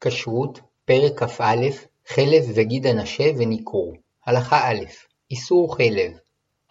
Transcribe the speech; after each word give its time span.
כשרות, 0.00 0.60
פרק 0.84 1.22
כ"א, 1.22 1.66
חלב 2.08 2.44
וגיד 2.54 2.86
הנשה 2.86 3.30
וניכור. 3.38 3.94
הלכה 4.26 4.70
א' 4.70 4.84
איסור 5.30 5.76
חלב 5.76 6.12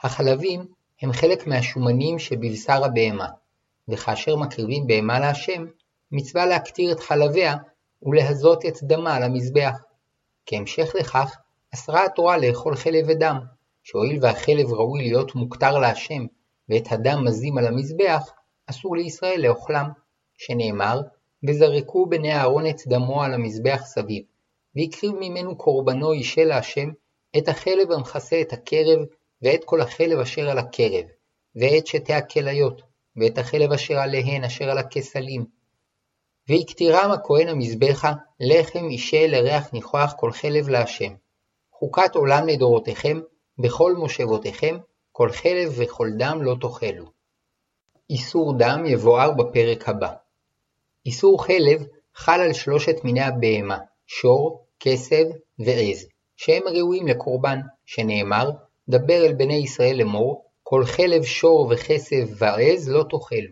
החלבים 0.03 0.65
הם 1.01 1.13
חלק 1.13 1.47
מהשומנים 1.47 2.19
שבבשר 2.19 2.85
הבהמה, 2.85 3.27
וכאשר 3.87 4.35
מקריבים 4.35 4.87
בהמה 4.87 5.19
להשם, 5.19 5.65
מצווה 6.11 6.45
להקטיר 6.45 6.91
את 6.91 6.99
חלביה 6.99 7.55
ולהזות 8.03 8.65
את 8.65 8.83
דמה 8.83 9.15
על 9.15 9.23
המזבח. 9.23 9.81
כהמשך 10.45 10.95
לכך, 10.99 11.37
אסרה 11.73 12.05
התורה 12.05 12.37
לאכול 12.37 12.75
חלב 12.75 13.05
ודם, 13.07 13.39
שהואיל 13.83 14.19
והחלב 14.21 14.73
ראוי 14.73 15.01
להיות 15.01 15.35
מוקטר 15.35 15.79
להשם, 15.79 16.25
ואת 16.69 16.91
הדם 16.91 17.25
מזים 17.25 17.57
על 17.57 17.67
המזבח, 17.67 18.31
אסור 18.67 18.95
לישראל 18.97 19.41
לאוכלם, 19.41 19.89
שנאמר 20.37 21.01
וזרקו 21.47 22.05
בני 22.05 22.33
אהרון 22.33 22.69
את 22.69 22.87
דמו 22.87 23.23
על 23.23 23.33
המזבח 23.33 23.81
סביב, 23.85 24.23
והקריב 24.75 25.11
ממנו 25.19 25.57
קורבנו 25.57 26.11
אישה 26.13 26.43
להשם, 26.43 26.89
את 27.37 27.47
החלב 27.47 27.91
המכסה 27.91 28.41
את 28.41 28.53
הקרב, 28.53 28.99
ואת 29.41 29.63
כל 29.63 29.81
החלב 29.81 30.19
אשר 30.19 30.49
על 30.49 30.57
הקרב, 30.57 31.05
ואת 31.55 31.87
שתי 31.87 32.13
הכליות, 32.13 32.81
ואת 33.15 33.37
החלב 33.37 33.71
אשר 33.71 33.97
עליהן 33.97 34.43
אשר 34.43 34.69
על 34.69 34.77
הכסלים. 34.77 35.45
והקטירם 36.47 37.11
הכהן 37.11 37.47
המזבחה, 37.47 38.13
לחם 38.39 38.85
אישה 38.89 39.27
לריח 39.27 39.73
ניחוח 39.73 40.13
כל 40.17 40.31
חלב 40.31 40.69
להשם. 40.69 41.13
חוקת 41.71 42.15
עולם 42.15 42.47
לדורותיכם, 42.47 43.19
בכל 43.57 43.95
מושבותיכם, 43.95 44.77
כל 45.11 45.31
חלב 45.31 45.73
וכל 45.77 46.09
דם 46.17 46.39
לא 46.41 46.55
תאכלו. 46.61 47.05
איסור 48.09 48.53
דם 48.57 48.85
יבואר 48.85 49.31
בפרק 49.31 49.89
הבא. 49.89 50.13
איסור 51.05 51.43
חלב 51.45 51.83
חל 52.15 52.41
על 52.41 52.53
שלושת 52.53 53.03
מיני 53.03 53.21
הבהמה, 53.21 53.77
שור, 54.07 54.65
כסב 54.79 55.25
ועז, 55.59 56.05
שהם 56.35 56.63
ראויים 56.67 57.07
לקורבן, 57.07 57.59
שנאמר, 57.85 58.51
דבר 58.89 59.25
אל 59.25 59.33
בני 59.33 59.53
ישראל 59.53 59.97
לאמור, 59.97 60.45
כל 60.63 60.85
חלב 60.85 61.23
שור 61.23 61.67
וכסב 61.71 62.27
ועז 62.37 62.89
לא 62.89 63.03
תאכלו. 63.09 63.49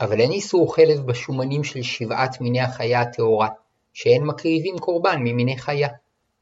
אבל 0.00 0.20
אין 0.20 0.30
איסור 0.30 0.74
חלב 0.74 1.06
בשומנים 1.06 1.64
של 1.64 1.82
שבעת 1.82 2.40
מיני 2.40 2.60
החיה 2.60 3.00
הטהורה, 3.00 3.48
שאין 3.92 4.24
מקריבים 4.24 4.78
קורבן 4.78 5.16
ממיני 5.18 5.58
חיה, 5.58 5.88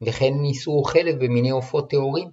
וכן 0.01 0.33
איסור 0.43 0.89
חלב 0.89 1.25
במיני 1.25 1.49
עופות 1.49 1.89
טהורים, 1.89 2.29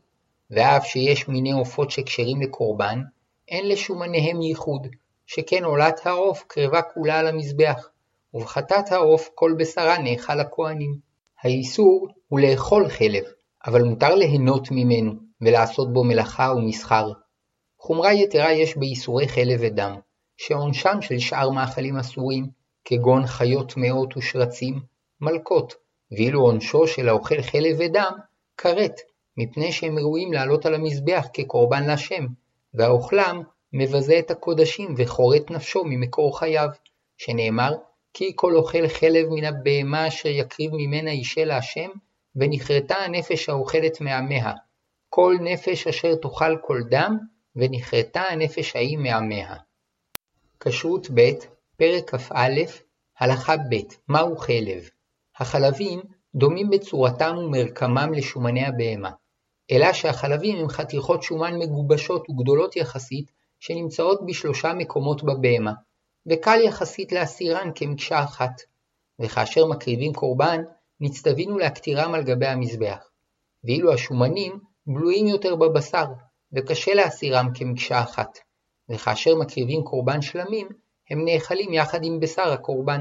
ואף 0.50 0.86
שיש 0.86 1.28
מיני 1.28 1.52
עופות 1.52 1.90
שכשרים 1.90 2.42
לקורבן, 2.42 3.00
אין 3.48 3.68
לשומניהם 3.68 4.42
ייחוד, 4.42 4.86
שכן 5.26 5.64
עולת 5.64 6.06
העוף 6.06 6.44
קרבה 6.46 6.82
כולה 6.82 7.18
על 7.18 7.26
המזבח, 7.26 7.88
ובחטאת 8.36 8.92
העוף 8.92 9.28
כל 9.34 9.54
בשרה 9.58 9.98
נאכל 9.98 10.34
לכהנים. 10.34 10.98
האיסור 11.42 12.08
הוא 12.28 12.40
לאכול 12.40 12.88
חלב, 12.88 13.24
אבל 13.66 13.82
מותר 13.82 14.14
ליהנות 14.14 14.68
ממנו, 14.70 15.12
ולעשות 15.40 15.92
בו 15.92 16.04
מלאכה 16.04 16.52
ומסחר. 16.56 17.12
חומרה 17.78 18.12
יתרה 18.12 18.52
יש 18.52 18.76
באיסורי 18.76 19.28
חלב 19.28 19.58
ודם, 19.62 19.96
שעונשם 20.36 21.02
של 21.02 21.18
שאר 21.18 21.50
מאכלים 21.50 21.96
אסורים, 21.96 22.46
כגון 22.84 23.26
חיות 23.26 23.72
טמאות 23.72 24.16
ושרצים, 24.16 24.80
מלקות, 25.20 25.74
ואילו 26.10 26.40
עונשו 26.40 26.86
של 26.86 27.08
האוכל 27.08 27.42
חלב 27.42 27.76
ודם, 27.78 28.12
כרת, 28.56 29.00
מפני 29.36 29.72
שהם 29.72 29.98
ראויים 29.98 30.32
לעלות 30.32 30.66
על 30.66 30.74
המזבח 30.74 31.26
כקורבן 31.32 31.86
להשם, 31.86 32.26
והאוכלם 32.74 33.42
מבזה 33.72 34.18
את 34.18 34.30
הקודשים 34.30 34.94
וכורת 34.96 35.50
נפשו 35.50 35.84
ממקור 35.84 36.38
חייו, 36.38 36.68
שנאמר 37.16 37.72
כי 38.18 38.32
כל 38.36 38.56
אוכל 38.56 38.88
חלב 38.88 39.26
מן 39.30 39.44
הבהמה 39.44 40.08
אשר 40.08 40.28
יקריב 40.28 40.70
ממנה 40.74 41.10
אישה 41.10 41.44
להשם, 41.44 41.90
ונכרתה 42.36 42.94
הנפש 42.94 43.48
האוכלת 43.48 44.00
מעמיה, 44.00 44.52
כל 45.08 45.34
נפש 45.40 45.86
אשר 45.86 46.14
תאכל 46.14 46.56
כל 46.62 46.80
דם, 46.90 47.18
ונכרתה 47.56 48.20
הנפש 48.20 48.76
ההיא 48.76 48.98
מעמיה. 48.98 49.54
כשרות 50.60 51.06
ב', 51.14 51.30
פרק 51.76 52.14
כ"א, 52.14 52.50
הלכה 53.18 53.56
ב', 53.56 53.76
מהו 54.08 54.36
חלב? 54.36 54.88
החלבים 55.38 56.00
דומים 56.34 56.70
בצורתם 56.70 57.36
ומרקמם 57.38 58.12
לשומני 58.14 58.66
הבהמה, 58.66 59.10
אלא 59.70 59.92
שהחלבים 59.92 60.56
הם 60.56 60.68
חתיכות 60.68 61.22
שומן 61.22 61.58
מגובשות 61.58 62.30
וגדולות 62.30 62.76
יחסית, 62.76 63.32
שנמצאות 63.60 64.26
בשלושה 64.26 64.72
מקומות 64.74 65.22
בבהמה, 65.22 65.72
וקל 66.26 66.60
יחסית 66.64 67.12
להסירן 67.12 67.70
כמקשה 67.74 68.24
אחת, 68.24 68.60
וכאשר 69.18 69.66
מקריבים 69.66 70.12
קורבן, 70.12 70.62
נצטווינו 71.00 71.58
להקטירם 71.58 72.14
על 72.14 72.22
גבי 72.22 72.46
המזבח, 72.46 73.08
ואילו 73.64 73.92
השומנים 73.92 74.58
בלויים 74.86 75.26
יותר 75.26 75.56
בבשר, 75.56 76.04
וקשה 76.52 76.94
להסירם 76.94 77.48
כמקשה 77.54 78.00
אחת, 78.00 78.38
וכאשר 78.88 79.34
מקריבים 79.34 79.82
קורבן 79.82 80.22
שלמים, 80.22 80.68
הם 81.10 81.24
נאכלים 81.24 81.72
יחד 81.72 82.04
עם 82.04 82.20
בשר 82.20 82.52
הקורבן. 82.52 83.00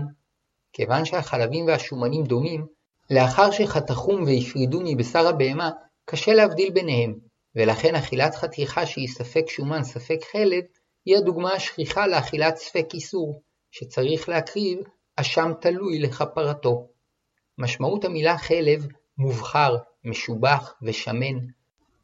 כיוון 0.74 1.06
שהחלבים 1.06 1.68
והשומנים 1.68 2.24
דומים, 2.24 2.66
לאחר 3.10 3.52
שחתכום 3.52 4.24
והפרידו 4.24 4.82
מבשר 4.84 5.28
הבהמה, 5.28 5.72
קשה 6.06 6.34
להבדיל 6.34 6.70
ביניהם, 6.74 7.16
ולכן 7.56 7.96
אכילת 7.96 8.36
חתיכה 8.36 8.86
שהיא 8.86 9.08
ספק 9.08 9.46
שומן 9.48 9.84
ספק 9.84 10.20
חלב, 10.32 10.64
היא 11.06 11.18
הדוגמה 11.18 11.54
השכיחה 11.54 12.08
לאכילת 12.08 12.56
ספק 12.58 12.86
איסור, 12.94 13.42
שצריך 13.72 14.30
להקריב 14.30 14.80
אשם 15.16 15.52
תלוי 15.62 16.00
לכפרתו. 16.00 16.88
משמעות 17.58 18.06
המילה 18.06 18.38
חלב 18.38 18.88
מובחר, 19.18 19.76
משובח 20.04 20.76
ושמן, 20.82 21.38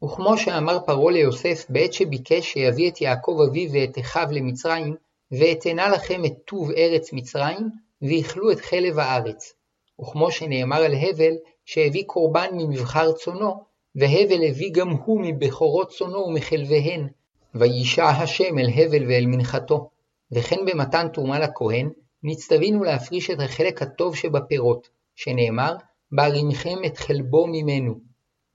וכמו 0.04 0.38
שאמר 0.38 0.78
פרעה 0.86 1.12
ליוסף 1.12 1.66
בעת 1.68 1.92
שביקש 1.92 2.52
שיביא 2.52 2.90
את 2.90 3.00
יעקב 3.00 3.38
אביו 3.48 3.72
ואת 3.72 3.98
אחיו 3.98 4.28
למצרים, 4.30 4.96
ואתנה 5.32 5.88
לכם 5.88 6.24
את 6.24 6.32
טוב 6.44 6.70
ארץ 6.70 7.12
מצרים, 7.12 7.70
ואכלו 8.02 8.52
את 8.52 8.60
חלב 8.60 8.98
הארץ. 8.98 9.54
וכמו 10.00 10.30
שנאמר 10.30 10.82
על 10.82 10.94
הבל, 10.94 11.34
שהביא 11.64 12.04
קורבן 12.06 12.48
ממבחר 12.52 13.12
צונו, 13.12 13.64
והבל 13.94 14.44
הביא 14.48 14.70
גם 14.74 14.90
הוא 14.90 15.20
מבכורות 15.20 15.88
צונו 15.88 16.18
ומחלביהן, 16.18 17.08
וישע 17.54 18.08
השם 18.08 18.58
אל 18.58 18.70
הבל 18.76 19.06
ואל 19.08 19.26
מנחתו. 19.26 19.90
וכן 20.32 20.64
במתן 20.66 21.08
תרומה 21.08 21.38
לכהן, 21.38 21.90
נצטווינו 22.22 22.84
להפריש 22.84 23.30
את 23.30 23.40
החלק 23.40 23.82
הטוב 23.82 24.16
שבפירות, 24.16 24.88
שנאמר, 25.14 25.76
בערימכם 26.12 26.78
את 26.86 26.98
חלבו 26.98 27.46
ממנו. 27.46 27.94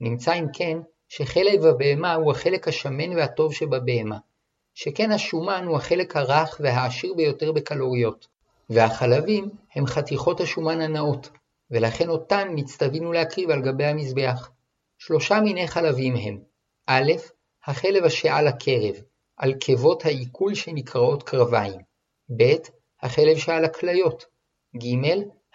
נמצא 0.00 0.34
אם 0.34 0.46
כן, 0.52 0.78
שחלב 1.08 1.64
הבהמה 1.64 2.14
הוא 2.14 2.30
החלק 2.30 2.68
השמן 2.68 3.16
והטוב 3.16 3.54
שבבהמה, 3.54 4.18
שכן 4.74 5.10
השומן 5.10 5.64
הוא 5.66 5.76
החלק 5.76 6.16
הרך 6.16 6.60
והעשיר 6.60 7.14
ביותר 7.14 7.52
בקלוריות, 7.52 8.26
והחלבים 8.70 9.50
הם 9.74 9.86
חתיכות 9.86 10.40
השומן 10.40 10.80
הנאות, 10.80 11.30
ולכן 11.70 12.08
אותן 12.08 12.48
נצטווינו 12.54 13.12
להקריב 13.12 13.50
על 13.50 13.62
גבי 13.62 13.84
המזבח. 13.84 14.50
שלושה 14.98 15.40
מיני 15.40 15.68
חלבים 15.68 16.16
הם 16.16 16.38
א', 16.86 17.12
החלב 17.68 18.04
השעל 18.04 18.46
הקרב, 18.46 18.94
על 19.36 19.54
קיבות 19.54 20.04
העיכול 20.04 20.54
שנקראות 20.54 21.22
קרביים, 21.22 21.80
ב. 22.36 22.42
החלב 23.02 23.38
שעל 23.38 23.64
הכליות, 23.64 24.24
ג. 24.76 24.86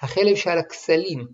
החלב 0.01 0.35
שעל 0.35 0.57
הכסלים, 0.57 1.27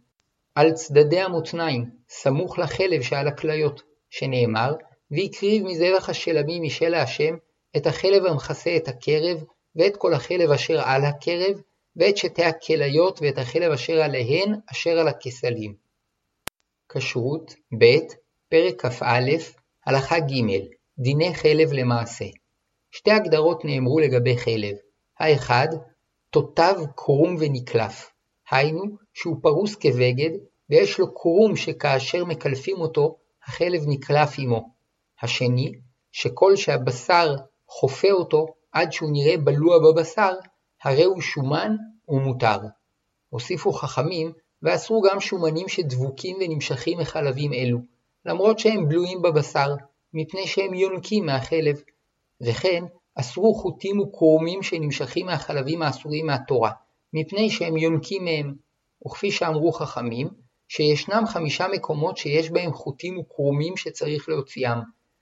על 0.55 0.71
צדדי 0.71 1.19
המותניים, 1.19 1.85
סמוך 2.09 2.59
לחלב 2.59 3.01
שעל 3.01 3.27
הכליות, 3.27 3.81
שנאמר, 4.09 4.73
והקריב 5.11 5.63
מזבח 5.63 6.09
השלמים 6.09 6.63
משל 6.63 6.93
השם 6.93 7.35
את 7.77 7.87
החלב 7.87 8.25
המכסה 8.25 8.75
את 8.75 8.87
הקרב, 8.87 9.43
ואת 9.75 9.97
כל 9.97 10.13
החלב 10.13 10.51
אשר 10.51 10.81
על 10.81 11.05
הקרב, 11.05 11.61
ואת 11.95 12.17
שתי 12.17 12.43
הכליות 12.43 13.19
ואת 13.21 13.37
החלב 13.37 13.71
אשר 13.71 14.01
עליהן 14.01 14.55
אשר 14.71 14.99
על 14.99 15.07
הכסלים. 15.07 15.75
כשרות 16.89 17.55
ב' 17.79 17.97
פרק 18.49 18.85
כ"א 18.85 19.58
הלכה 19.89 20.19
ג' 20.19 20.65
דיני 20.99 21.35
חלב 21.35 21.73
למעשה. 21.73 22.25
שתי 22.91 23.11
הגדרות 23.11 23.65
נאמרו 23.65 23.99
לגבי 23.99 24.37
חלב. 24.37 24.75
האחד, 25.19 25.67
תותב 26.29 26.75
קרום 26.95 27.35
ונקלף, 27.39 28.11
היינו 28.51 28.83
שהוא 29.13 29.35
פרוס 29.41 29.75
כבגד 29.75 30.29
ויש 30.69 30.99
לו 30.99 31.13
קרום 31.13 31.55
שכאשר 31.55 32.25
מקלפים 32.25 32.77
אותו 32.77 33.15
החלב 33.47 33.81
נקלף 33.87 34.35
עמו. 34.37 34.69
השני, 35.21 35.71
שכל 36.11 36.55
שהבשר 36.55 37.35
חופה 37.67 38.11
אותו 38.11 38.45
עד 38.71 38.91
שהוא 38.91 39.09
נראה 39.11 39.37
בלוע 39.37 39.77
בבשר, 39.79 40.33
הרי 40.83 41.03
הוא 41.03 41.21
שומן 41.21 41.75
ומותר. 42.07 42.59
הוסיפו 43.29 43.71
חכמים 43.71 44.31
ואסרו 44.61 45.01
גם 45.01 45.19
שומנים 45.19 45.67
שדבוקים 45.67 46.37
ונמשכים 46.39 46.99
מחלבים 46.99 47.53
אלו, 47.53 47.79
למרות 48.25 48.59
שהם 48.59 48.87
בלויים 48.89 49.21
בבשר, 49.21 49.75
מפני 50.13 50.47
שהם 50.47 50.73
יונקים 50.73 51.25
מהחלב. 51.25 51.81
וכן, 52.41 52.83
אסרו 53.15 53.53
חוטים 53.53 53.99
וקרומים 53.99 54.63
שנמשכים 54.63 55.25
מהחלבים 55.25 55.81
האסורים 55.81 56.25
מהתורה, 56.25 56.71
מפני 57.13 57.49
שהם 57.49 57.77
יונקים 57.77 58.25
מהם. 58.25 58.53
וכפי 59.05 59.31
שאמרו 59.31 59.71
חכמים, 59.71 60.27
שישנם 60.67 61.23
חמישה 61.27 61.67
מקומות 61.67 62.17
שיש 62.17 62.49
בהם 62.51 62.73
חוטים 62.73 63.17
וקרומים 63.17 63.77
שצריך 63.77 64.29
להוציאם, 64.29 64.77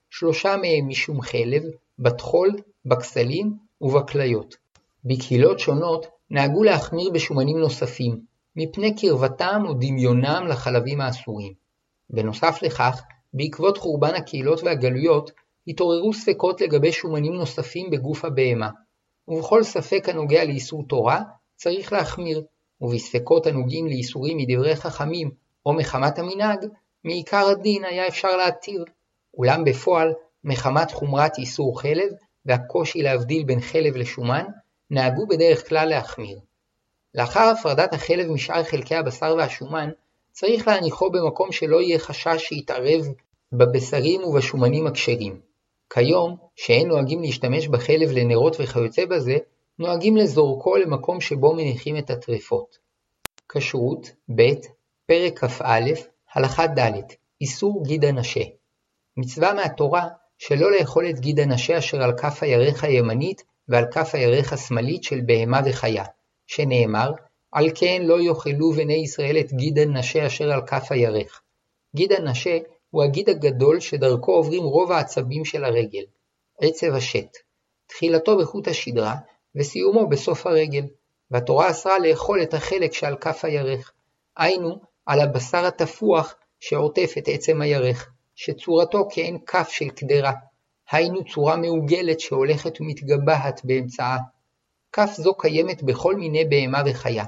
שלושה 0.10 0.56
מהם 0.58 0.88
משום 0.88 1.22
חלב, 1.22 1.64
בטחול, 2.00 2.56
בכסלים 2.86 3.54
ובכליות. 3.82 4.56
בקהילות 5.04 5.60
שונות 5.60 6.06
נהגו 6.30 6.64
להחמיר 6.64 7.10
בשומנים 7.10 7.58
נוספים, 7.58 8.22
מפני 8.56 8.96
קרבתם 8.96 9.62
או 9.68 9.74
דמיונם 9.74 10.46
לחלבים 10.50 11.02
האסורים. 11.02 11.67
בנוסף 12.10 12.62
לכך, 12.62 13.02
בעקבות 13.34 13.78
חורבן 13.78 14.16
הקהילות 14.16 14.64
והגלויות, 14.64 15.32
התעוררו 15.68 16.14
ספקות 16.14 16.62
לגבי 16.62 16.92
שומנים 16.92 17.34
נוספים 17.34 17.90
בגוף 17.90 18.26
הבהמה, 18.26 18.70
ובכל 19.28 19.64
ספק 19.64 20.10
הנוגע 20.10 20.44
לאיסור 20.44 20.84
תורה, 20.88 21.22
צריך 21.56 21.94
להחמיר, 21.94 22.44
ובספקות 22.82 23.48
הנוגעים 23.48 23.88
לאיסורים 23.88 24.38
מדברי 24.38 24.76
חכמים 24.76 25.32
או 25.66 25.74
מחמת 25.74 26.20
המנהג, 26.20 26.66
מעיקר 27.04 27.48
הדין 27.48 27.86
היה 27.86 28.08
אפשר 28.08 28.38
להתיר. 28.38 28.86
אולם 29.38 29.64
בפועל, 29.64 30.14
מחמת 30.44 30.92
חומרת 30.92 31.38
איסור 31.38 31.82
חלב 31.82 32.10
והקושי 32.46 33.02
להבדיל 33.02 33.44
בין 33.44 33.62
חלב 33.62 33.96
לשומן, 33.96 34.46
נהגו 34.90 35.28
בדרך 35.28 35.70
כלל 35.70 35.90
להחמיר. 35.90 36.40
לאחר 37.16 37.54
הפרדת 37.58 37.94
החלב 37.94 38.32
משאר 38.32 38.64
חלקי 38.64 38.96
הבשר 38.96 39.36
והשומן, 39.38 39.90
צריך 40.40 40.68
להניחו 40.68 41.12
במקום 41.12 41.52
שלא 41.52 41.82
יהיה 41.82 42.00
חשש 42.00 42.38
שיתערב 42.38 43.02
בבשרים 43.52 44.24
ובשומנים 44.24 44.88
הכשרים. 44.88 45.42
כיום, 45.94 46.38
שאין 46.56 46.88
נוהגים 46.88 47.22
להשתמש 47.22 47.68
בחלב 47.68 48.12
לנרות 48.12 48.56
וכיוצא 48.60 49.06
בזה, 49.06 49.38
נוהגים 49.80 50.18
לזורקו 50.18 50.78
למקום 50.78 51.22
שבו 51.22 51.54
מניחים 51.54 51.98
את 51.98 52.10
הטרפות. 52.10 52.78
כשרות 53.50 54.10
ב' 54.36 54.52
פרק 55.06 55.46
כ"א 55.46 55.80
הלכה 56.34 56.68
ד' 56.68 57.02
איסור 57.42 57.84
גיד 57.86 58.06
הנשה 58.06 58.44
מצווה 59.18 59.54
מהתורה 59.54 60.08
שלא 60.38 60.72
לאכול 60.72 61.10
את 61.10 61.20
גיד 61.20 61.40
הנשה 61.40 61.78
אשר 61.78 62.04
על 62.04 62.18
כף 62.18 62.44
הירך 62.44 62.84
הימנית 62.84 63.44
ועל 63.68 63.86
כף 63.92 64.10
הירך 64.14 64.54
השמאלית 64.54 65.04
של 65.04 65.20
בהמה 65.26 65.62
וחיה, 65.66 66.04
שנאמר 66.48 67.12
על 67.58 67.70
כן 67.76 68.02
לא 68.06 68.22
יאכלו 68.22 68.72
בני 68.72 68.94
ישראל 68.94 69.40
את 69.40 69.54
גיד 69.54 69.80
הנשה 69.80 70.28
אשר 70.28 70.52
על 70.52 70.62
כף 70.66 70.88
הירך. 70.90 71.42
גיד 71.96 72.14
הנשה 72.14 72.58
הוא 72.90 73.04
הגיד 73.04 73.30
הגדול 73.30 73.80
שדרכו 73.80 74.32
עוברים 74.32 74.64
רוב 74.64 74.92
העצבים 74.92 75.46
של 75.46 75.64
הרגל, 75.64 76.04
עצב 76.62 76.94
השת, 76.94 77.38
תחילתו 77.88 78.38
בחוט 78.38 78.68
השדרה 78.68 79.16
וסיומו 79.56 80.08
בסוף 80.10 80.48
הרגל, 80.48 80.86
והתורה 81.32 81.70
אסרה 81.70 82.00
לאכול 82.00 82.44
את 82.44 82.54
החלק 82.54 82.94
שעל 82.94 83.16
כף 83.16 83.46
הירך, 83.46 83.92
היינו 84.38 84.76
על 85.06 85.20
הבשר 85.20 85.66
התפוח 85.66 86.36
שעוטף 86.60 87.14
את 87.18 87.28
עצם 87.28 87.62
הירך, 87.62 88.10
שצורתו 88.36 89.08
כעין 89.12 89.38
כף 89.46 89.70
של 89.70 89.90
קדרה, 89.90 90.34
היינו 90.92 91.26
צורה 91.26 91.56
מעוגלת 91.56 92.20
שהולכת 92.20 92.82
ומתגבהת 92.82 93.62
באמצעה. 93.64 94.18
כף 94.92 95.14
זו 95.14 95.34
קיימת 95.36 95.84
בכל 95.84 96.16
מיני 96.16 96.46
בהמה 96.46 96.82
וחיה, 96.86 97.26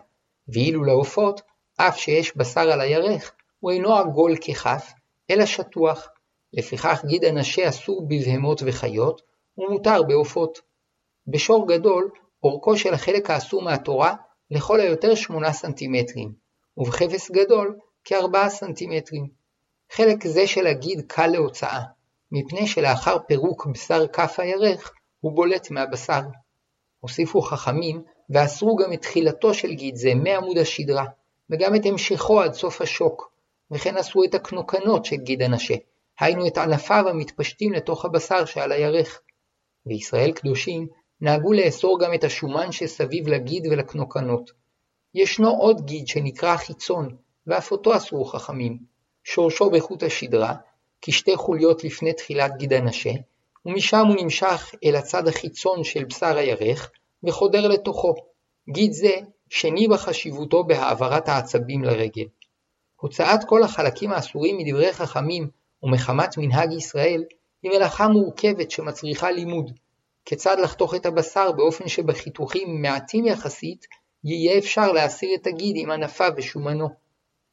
ואילו 0.53 0.83
לעופות, 0.83 1.41
אף 1.77 1.97
שיש 1.97 2.37
בשר 2.37 2.71
על 2.71 2.81
הירך, 2.81 3.31
הוא 3.59 3.71
אינו 3.71 3.95
עגול 3.95 4.35
ככף, 4.35 4.91
אלא 5.29 5.45
שטוח. 5.45 6.09
לפיכך 6.53 7.01
גיד 7.05 7.25
הנשה 7.25 7.69
אסור 7.69 8.07
בבהמות 8.07 8.61
וחיות, 8.65 9.21
ומותר 9.57 10.03
בעופות. 10.03 10.59
בשור 11.27 11.67
גדול, 11.67 12.09
אורכו 12.43 12.77
של 12.77 12.93
החלק 12.93 13.29
האסור 13.29 13.61
מהתורה 13.61 14.15
לכל 14.51 14.79
היותר 14.79 15.15
8 15.15 15.53
סנטימטרים, 15.53 16.33
ובכבש 16.77 17.31
גדול 17.31 17.77
כ-4 18.03 18.49
סנטימטרים. 18.49 19.27
חלק 19.91 20.27
זה 20.27 20.47
של 20.47 20.67
הגיד 20.67 21.01
קל 21.07 21.27
להוצאה, 21.27 21.81
מפני 22.31 22.67
שלאחר 22.67 23.17
פירוק 23.27 23.67
בשר 23.67 24.07
כף 24.07 24.35
הירך 24.37 24.93
הוא 25.19 25.31
בולט 25.31 25.71
מהבשר. 25.71 26.21
הוסיפו 26.99 27.41
חכמים 27.41 28.03
ואסרו 28.29 28.75
גם 28.75 28.93
את 28.93 29.01
תחילתו 29.01 29.53
של 29.53 29.73
גיד 29.73 29.95
זה 29.95 30.15
מעמוד 30.15 30.57
השדרה, 30.57 31.05
וגם 31.49 31.75
את 31.75 31.85
המשכו 31.85 32.41
עד 32.41 32.53
סוף 32.53 32.81
השוק, 32.81 33.31
וכן 33.71 33.97
אסרו 33.97 34.23
את 34.23 34.33
הקנוקנות 34.33 35.05
של 35.05 35.15
גיד 35.15 35.41
הנשה, 35.41 35.75
היינו 36.19 36.47
את 36.47 36.57
ענפיו 36.57 37.05
המתפשטים 37.09 37.73
לתוך 37.73 38.05
הבשר 38.05 38.45
שעל 38.45 38.71
הירך. 38.71 39.21
וישראל 39.85 40.31
קדושים 40.31 40.87
נהגו 41.21 41.53
לאסור 41.53 41.99
גם 41.99 42.13
את 42.13 42.23
השומן 42.23 42.71
שסביב 42.71 43.27
לגיד 43.27 43.67
ולקנוקנות. 43.67 44.51
ישנו 45.15 45.49
עוד 45.49 45.85
גיד 45.85 46.07
שנקרא 46.07 46.57
חיצון, 46.57 47.15
ואף 47.47 47.71
אותו 47.71 47.97
אסרו 47.97 48.25
חכמים. 48.25 48.77
שורשו 49.23 49.69
בחוט 49.69 50.03
השדרה, 50.03 50.53
כשתי 51.01 51.35
חוליות 51.35 51.83
לפני 51.83 52.13
תחילת 52.13 52.51
גיד 52.57 52.73
הנשה, 52.73 53.11
ומשם 53.65 54.05
הוא 54.07 54.15
נמשך 54.21 54.75
אל 54.85 54.95
הצד 54.95 55.27
החיצון 55.27 55.83
של 55.83 56.03
בשר 56.03 56.37
הירך, 56.37 56.91
וחודר 57.23 57.67
לתוכו. 57.67 58.15
גיד 58.69 58.91
זה 58.91 59.15
שני 59.49 59.87
בחשיבותו 59.87 60.63
בהעברת 60.63 61.29
העצבים 61.29 61.83
לרגל. 61.83 62.25
הוצאת 62.95 63.39
כל 63.47 63.63
החלקים 63.63 64.11
האסורים 64.11 64.57
מדברי 64.57 64.93
חכמים 64.93 65.49
ומחמת 65.83 66.37
מנהג 66.37 66.73
ישראל 66.73 67.23
היא 67.63 67.71
מלאכה 67.71 68.07
מורכבת 68.07 68.71
שמצריכה 68.71 69.31
לימוד. 69.31 69.71
כיצד 70.25 70.59
לחתוך 70.59 70.95
את 70.95 71.05
הבשר 71.05 71.51
באופן 71.51 71.87
שבחיתוכים 71.87 72.81
מעטים 72.81 73.25
יחסית 73.25 73.85
יהיה 74.23 74.57
אפשר 74.57 74.91
להסיר 74.91 75.29
את 75.35 75.47
הגיד 75.47 75.75
עם 75.79 75.91
ענפיו 75.91 76.31
ושומנו. 76.37 76.89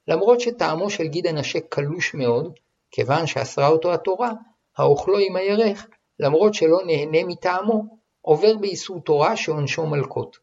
למרות 0.09 0.41
שטעמו 0.41 0.91
של 0.91 1.07
גיד 1.07 1.27
הנשה 1.27 1.61
קלוש 1.61 2.15
מאוד, 2.15 2.59
כיוון 2.91 3.27
שאסרה 3.27 3.69
אותו 3.69 3.95
התורה, 3.95 4.33
האוכלו 4.79 5.19
עם 5.19 5.37
הירך, 5.37 5.87
למרות 6.21 6.55
שלא 6.55 6.79
נהנה 6.87 7.25
מטעמו, 7.25 7.95
עובר 8.26 8.56
באיסור 8.56 9.00
תורה 9.00 9.37
שעונשו 9.37 9.87
מלקות. 9.87 10.37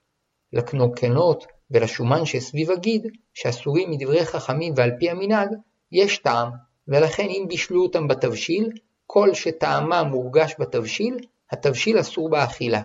לקנוקנות 0.54 1.46
ולשומן 1.72 2.26
שסביב 2.26 2.72
הגיד, 2.72 3.08
שאסורים 3.34 3.92
מדברי 3.92 4.26
חכמים 4.26 4.74
ועל 4.78 4.92
פי 5.00 5.10
המנהג, 5.10 5.50
יש 5.92 6.18
טעם, 6.18 6.50
ולכן 6.88 7.28
אם 7.30 7.46
בישלו 7.48 7.84
אותם 7.84 8.08
בתבשיל, 8.08 8.70
כל 9.08 9.34
שטעמם 9.34 10.08
מורגש 10.12 10.56
בתבשיל, 10.60 11.18
התבשיל 11.52 12.00
אסור 12.00 12.30
באכילה. 12.30 12.82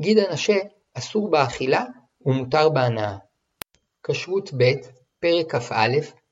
גיד 0.00 0.18
הנשה 0.18 0.58
אסור 0.94 1.30
באכילה 1.30 1.84
ומותר 2.26 2.68
בהנאה. 2.68 3.16
כשרות 4.02 4.50
ב', 4.56 4.72
פרק 5.20 5.54
כ"א, 5.54 5.88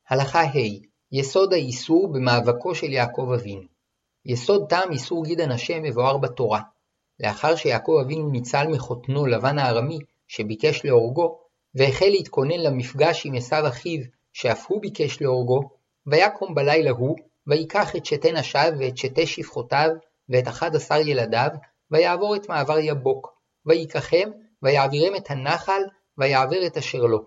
הלכה 0.08 0.42
ה' 0.42 0.80
יסוד 1.12 1.52
האיסור 1.52 2.12
במאבקו 2.12 2.74
של 2.74 2.92
יעקב 2.92 3.30
אבינו. 3.34 3.66
יסוד 4.24 4.66
טעם 4.68 4.92
איסור 4.92 5.24
גיד 5.24 5.40
הנשה 5.40 5.80
מבואר 5.80 6.18
בתורה. 6.18 6.60
לאחר 7.20 7.56
שיעקב 7.56 7.96
אבינו 8.04 8.30
ניצל 8.30 8.66
מחותנו 8.66 9.26
לבן 9.26 9.58
הארמי, 9.58 9.98
שביקש 10.28 10.84
להורגו, 10.84 11.38
והחל 11.74 12.06
להתכונן 12.06 12.60
למפגש 12.60 13.26
עם 13.26 13.34
עשיו 13.34 13.68
אחיו, 13.68 14.00
שאף 14.32 14.66
הוא 14.68 14.80
ביקש 14.82 15.22
להורגו, 15.22 15.60
ויקום 16.06 16.54
בלילה 16.54 16.90
הוא, 16.90 17.16
ויקח 17.46 17.96
את 17.96 18.06
שתי 18.06 18.32
נשיו 18.32 18.72
ואת 18.78 18.96
שתי 18.96 19.26
שפחותיו, 19.26 19.90
ואת 20.28 20.48
אחד 20.48 20.76
עשר 20.76 20.96
ילדיו, 20.96 21.50
ויעבור 21.90 22.36
את 22.36 22.48
מעבר 22.48 22.78
יבוק, 22.78 23.34
ויקחם, 23.66 24.30
ויעבירם 24.62 25.16
את 25.16 25.30
הנחל, 25.30 25.82
ויעבר 26.18 26.66
את 26.66 26.76
אשר 26.76 26.98
לו. 26.98 27.18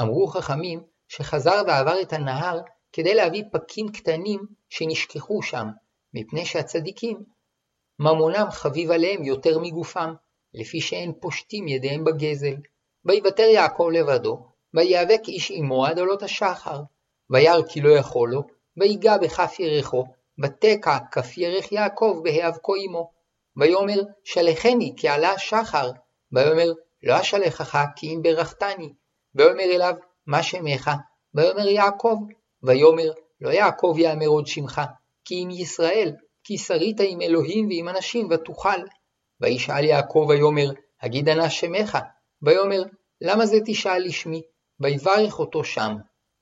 אמרו 0.00 0.26
חכמים, 0.26 0.82
שחזר 1.08 1.62
ועבר 1.66 2.02
את 2.02 2.12
הנהר, 2.12 2.60
כדי 2.92 3.14
להביא 3.14 3.42
פקים 3.52 3.88
קטנים 3.88 4.40
שנשכחו 4.68 5.42
שם, 5.42 5.66
מפני 6.14 6.46
שהצדיקים, 6.46 7.33
ממונם 7.98 8.46
חביב 8.50 8.90
עליהם 8.90 9.24
יותר 9.24 9.58
מגופם, 9.58 10.14
לפי 10.54 10.80
שאין 10.80 11.12
פושטים 11.20 11.68
ידיהם 11.68 12.04
בגזל. 12.04 12.54
ויוותר 13.04 13.42
יעקב 13.42 13.88
לבדו, 13.92 14.46
ויאבק 14.74 15.20
איש 15.28 15.50
עמו 15.54 15.86
עד 15.86 15.98
עולות 15.98 16.22
השחר. 16.22 16.80
וירא 17.30 17.62
כי 17.68 17.80
לא 17.80 17.90
יכול 17.98 18.30
לו, 18.30 18.42
ויגע 18.76 19.18
בכף 19.18 19.56
ירחו, 19.58 20.04
ותקע 20.42 20.98
כף 21.12 21.38
ירך 21.38 21.72
יעקב 21.72 22.20
בהיאבקו 22.22 22.74
עמו. 22.74 23.10
ויאמר 23.56 24.02
שלחני 24.24 24.94
כי 24.96 25.08
עלה 25.08 25.30
השחר. 25.30 25.90
ויאמר 26.32 26.72
לא 27.02 27.20
אשלחך 27.20 27.78
כי 27.96 28.14
אם 28.14 28.22
ברכתני. 28.22 28.92
ויאמר 29.34 29.64
אליו 29.64 29.94
מה 30.26 30.42
שמך? 30.42 30.90
ויאמר 31.34 31.68
יעקב. 31.68 32.16
ויאמר 32.62 33.10
לא 33.40 33.50
יעקב 33.50 33.94
יאמר 33.98 34.26
עוד 34.26 34.46
שמך, 34.46 34.80
כי 35.24 35.44
אם 35.44 35.50
ישראל, 35.50 36.12
כי 36.44 36.58
שרית 36.58 37.00
עם 37.00 37.20
אלוהים 37.20 37.68
ועם 37.68 37.88
אנשים 37.88 38.28
ותוכל. 38.30 38.80
וישאל 39.40 39.84
יעקב 39.84 40.26
ויאמר 40.28 40.70
הגיד 41.02 41.28
נא 41.28 41.48
שמך. 41.48 41.98
ויאמר 42.42 42.82
למה 43.20 43.46
זה 43.46 43.56
תשאל 43.66 44.02
לשמי? 44.04 44.42
ויברך 44.80 45.38
אותו 45.38 45.64
שם. 45.64 45.96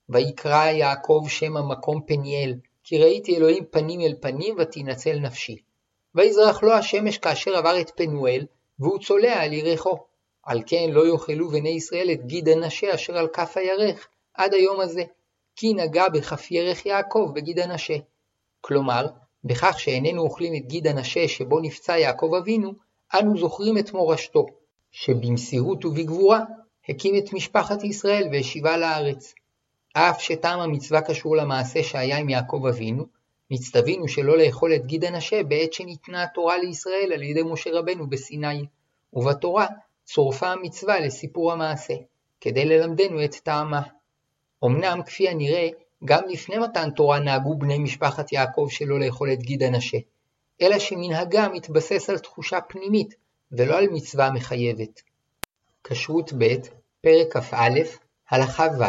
ויקרא 0.09 0.65
יעקב 0.65 1.23
שם 1.27 1.57
המקום 1.57 2.01
פניאל, 2.07 2.55
כי 2.83 2.97
ראיתי 2.97 3.37
אלוהים 3.37 3.65
פנים 3.71 4.01
אל 4.01 4.13
פנים 4.21 4.55
ותנצל 4.59 5.19
נפשי. 5.19 5.57
ויזרח 6.15 6.63
לו 6.63 6.73
השמש 6.73 7.17
כאשר 7.17 7.55
עבר 7.55 7.81
את 7.81 7.91
פנואל, 7.95 8.45
והוא 8.79 8.99
צולע 8.99 9.33
על 9.33 9.53
ירחו. 9.53 9.97
על 10.43 10.61
כן 10.67 10.89
לא 10.89 11.07
יאכלו 11.07 11.49
בני 11.49 11.69
ישראל 11.69 12.11
את 12.11 12.25
גיד 12.25 12.49
הנשה 12.49 12.95
אשר 12.95 13.17
על 13.17 13.27
כף 13.27 13.57
הירך, 13.57 14.07
עד 14.33 14.53
היום 14.53 14.79
הזה, 14.79 15.03
כי 15.55 15.73
נגע 15.73 16.09
בכף 16.09 16.51
ירך 16.51 16.85
יעקב 16.85 17.31
בגיד 17.35 17.59
הנשה. 17.59 17.95
כלומר, 18.61 19.07
בכך 19.43 19.79
שאיננו 19.79 20.21
אוכלים 20.21 20.55
את 20.55 20.67
גיד 20.67 20.87
הנשה 20.87 21.27
שבו 21.27 21.59
נפצע 21.59 21.97
יעקב 21.97 22.31
אבינו, 22.37 22.73
אנו 23.19 23.37
זוכרים 23.37 23.77
את 23.77 23.93
מורשתו, 23.93 24.45
שבמסירות 24.91 25.85
ובגבורה 25.85 26.39
הקים 26.89 27.17
את 27.17 27.33
משפחת 27.33 27.83
ישראל 27.83 28.27
והשיבה 28.31 28.77
לארץ. 28.77 29.33
אף 29.93 30.21
שטעם 30.21 30.59
המצווה 30.59 31.01
קשור 31.01 31.35
למעשה 31.35 31.83
שהיה 31.83 32.17
עם 32.17 32.29
יעקב 32.29 32.65
אבינו, 32.69 33.05
נצטווינו 33.51 34.07
שלא 34.07 34.37
לאכול 34.37 34.75
את 34.75 34.85
גיד 34.85 35.05
הנשה 35.05 35.43
בעת 35.43 35.73
שניתנה 35.73 36.23
התורה 36.23 36.57
לישראל 36.57 37.11
על 37.13 37.23
ידי 37.23 37.43
משה 37.43 37.69
רבנו 37.73 38.09
בסיני, 38.09 38.65
ובתורה 39.13 39.67
צורפה 40.03 40.47
המצווה 40.47 40.99
לסיפור 40.99 41.51
המעשה, 41.51 41.93
כדי 42.41 42.65
ללמדנו 42.65 43.23
את 43.23 43.35
טעמה. 43.35 43.81
אמנם, 44.65 45.01
כפי 45.05 45.29
הנראה, 45.29 45.67
גם 46.05 46.21
לפני 46.29 46.57
מתן 46.57 46.89
תורה 46.91 47.19
נהגו 47.19 47.57
בני 47.57 47.77
משפחת 47.77 48.31
יעקב 48.31 48.67
שלא 48.69 48.99
לאכול 48.99 49.33
את 49.33 49.39
גיד 49.39 49.63
הנשה, 49.63 49.97
אלא 50.61 50.79
שמנהגם 50.79 51.53
מתבסס 51.53 52.09
על 52.09 52.17
תחושה 52.17 52.61
פנימית, 52.61 53.15
ולא 53.51 53.77
על 53.77 53.87
מצווה 53.91 54.31
מחייבת. 54.31 55.01
כשרות 55.83 56.33
ב', 56.37 56.55
פרק 57.01 57.37
כ"א, 57.37 57.79
הלכה 58.29 58.67
ו', 58.79 58.83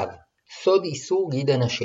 סוד 0.62 0.84
איסור 0.84 1.30
גיד 1.30 1.50
הנשה. 1.50 1.84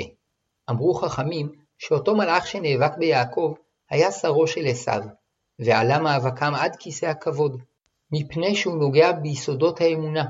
אמרו 0.70 0.94
חכמים 0.94 1.52
שאותו 1.78 2.16
מלאך 2.16 2.46
שנאבק 2.46 2.96
ביעקב 2.98 3.54
היה 3.90 4.12
שרו 4.12 4.46
של 4.46 4.66
עשיו, 4.66 5.02
ועלה 5.58 5.98
מאבקם 5.98 6.52
עד 6.54 6.76
כיסא 6.76 7.06
הכבוד, 7.06 7.60
מפני 8.12 8.56
שהוא 8.56 8.76
נוגע 8.76 9.12
ביסודות 9.12 9.80
האמונה. 9.80 10.24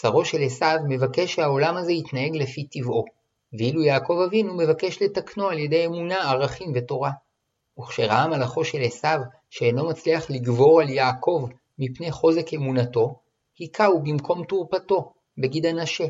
שרו 0.00 0.24
של 0.24 0.42
עשיו 0.42 0.78
מבקש 0.88 1.34
שהעולם 1.34 1.76
הזה 1.76 1.92
יתנהג 1.92 2.36
לפי 2.36 2.64
טבעו, 2.64 3.04
ואילו 3.52 3.82
יעקב 3.82 4.18
אבינו 4.26 4.54
מבקש 4.54 5.02
לתקנו 5.02 5.48
על 5.48 5.58
ידי 5.58 5.86
אמונה, 5.86 6.30
ערכים 6.30 6.72
ותורה. 6.74 7.10
וכשראה 7.78 8.26
מלאכו 8.26 8.64
של 8.64 8.82
עשיו 8.82 9.20
שאינו 9.50 9.88
מצליח 9.88 10.30
לגבור 10.30 10.80
על 10.80 10.88
יעקב 10.88 11.48
מפני 11.78 12.10
חוזק 12.10 12.54
אמונתו, 12.54 13.14
היכהו 13.58 14.02
במקום 14.02 14.44
תורפתו, 14.44 15.12
בגיד 15.38 15.66
הנשה, 15.66 16.04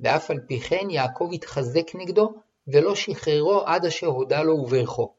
ואף 0.00 0.30
על 0.30 0.40
פי 0.46 0.60
כן 0.60 0.90
יעקב 0.90 1.30
התחזק 1.32 1.94
נגדו, 1.94 2.32
ולא 2.68 2.94
שחררו 2.94 3.60
עד 3.66 3.84
אשר 3.84 4.06
הודה 4.06 4.42
לו 4.42 4.54
וברכו. 4.54 5.12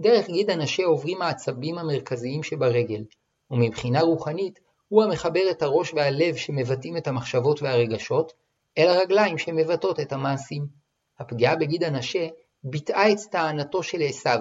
דרך 0.00 0.26
גיד 0.26 0.50
הנשה 0.50 0.84
עוברים 0.84 1.22
העצבים 1.22 1.78
המרכזיים 1.78 2.42
שברגל, 2.42 3.04
ומבחינה 3.50 4.00
רוחנית 4.00 4.60
הוא 4.88 5.04
המחבר 5.04 5.50
את 5.50 5.62
הראש 5.62 5.94
והלב 5.94 6.36
שמבטאים 6.36 6.96
את 6.96 7.06
המחשבות 7.06 7.62
והרגשות, 7.62 8.32
אל 8.78 8.88
הרגליים 8.88 9.38
שמבטאות 9.38 10.00
את 10.00 10.12
המעשים. 10.12 10.79
הפגיעה 11.20 11.56
בגיד 11.56 11.84
הנשה 11.84 12.26
ביטאה 12.64 13.12
את 13.12 13.18
טענתו 13.30 13.82
של 13.82 14.02
עשיו. 14.02 14.40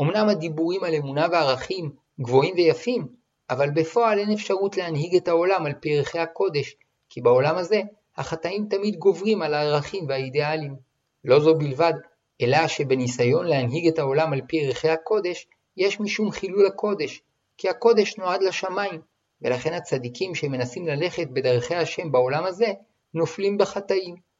אמנם 0.00 0.28
הדיבורים 0.28 0.84
על 0.84 0.94
אמונה 0.94 1.26
וערכים 1.32 1.90
גבוהים 2.20 2.54
ויפים, 2.54 3.08
אבל 3.50 3.70
בפועל 3.70 4.18
אין 4.18 4.32
אפשרות 4.32 4.76
להנהיג 4.76 5.16
את 5.16 5.28
העולם 5.28 5.66
על 5.66 5.72
פי 5.80 5.98
ערכי 5.98 6.18
הקודש, 6.18 6.74
כי 7.10 7.20
בעולם 7.20 7.56
הזה 7.56 7.80
החטאים 8.16 8.66
תמיד 8.70 8.96
גוברים 8.96 9.42
על 9.42 9.54
הערכים 9.54 10.04
והאידיאלים. 10.08 10.76
לא 11.24 11.40
זו 11.40 11.54
בלבד, 11.54 11.92
אלא 12.40 12.68
שבניסיון 12.68 13.46
להנהיג 13.46 13.86
את 13.88 13.98
העולם 13.98 14.32
על 14.32 14.40
פי 14.48 14.66
ערכי 14.66 14.88
הקודש, 14.88 15.46
יש 15.76 16.00
משום 16.00 16.30
חילול 16.30 16.66
הקודש, 16.66 17.22
כי 17.58 17.68
הקודש 17.68 18.16
נועד 18.18 18.42
לשמיים, 18.42 19.00
ולכן 19.42 19.72
הצדיקים 19.72 20.34
שמנסים 20.34 20.86
ללכת 20.86 21.28
בדרכי 21.32 21.74
השם 21.74 22.12
בעולם 22.12 22.44
הזה, 22.44 22.72
נופלים 23.14 23.58
בחטאים. 23.58 24.31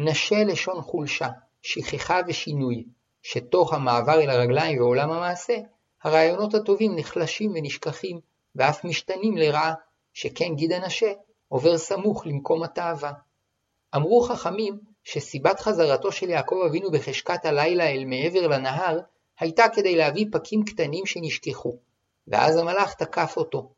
נשה 0.00 0.44
לשון 0.44 0.82
חולשה, 0.82 1.28
שכחה 1.62 2.20
ושינוי, 2.26 2.84
שתוך 3.22 3.72
המעבר 3.72 4.20
אל 4.20 4.30
הרגליים 4.30 4.80
ועולם 4.80 5.10
המעשה, 5.10 5.56
הרעיונות 6.02 6.54
הטובים 6.54 6.96
נחלשים 6.96 7.52
ונשכחים, 7.54 8.20
ואף 8.54 8.84
משתנים 8.84 9.36
לרעה, 9.36 9.74
שכן 10.12 10.54
גיד 10.54 10.72
הנשה 10.72 11.12
עובר 11.48 11.78
סמוך 11.78 12.26
למקום 12.26 12.62
התאווה. 12.62 13.12
אמרו 13.96 14.20
חכמים 14.20 14.78
שסיבת 15.04 15.60
חזרתו 15.60 16.12
של 16.12 16.30
יעקב 16.30 16.62
אבינו 16.68 16.90
בחשכת 16.90 17.44
הלילה 17.44 17.90
אל 17.90 18.04
מעבר 18.04 18.46
לנהר, 18.46 19.00
הייתה 19.40 19.64
כדי 19.74 19.96
להביא 19.96 20.26
פקים 20.32 20.64
קטנים 20.64 21.06
שנשכחו, 21.06 21.76
ואז 22.28 22.56
המלאך 22.56 22.94
תקף 22.94 23.34
אותו. 23.36 23.72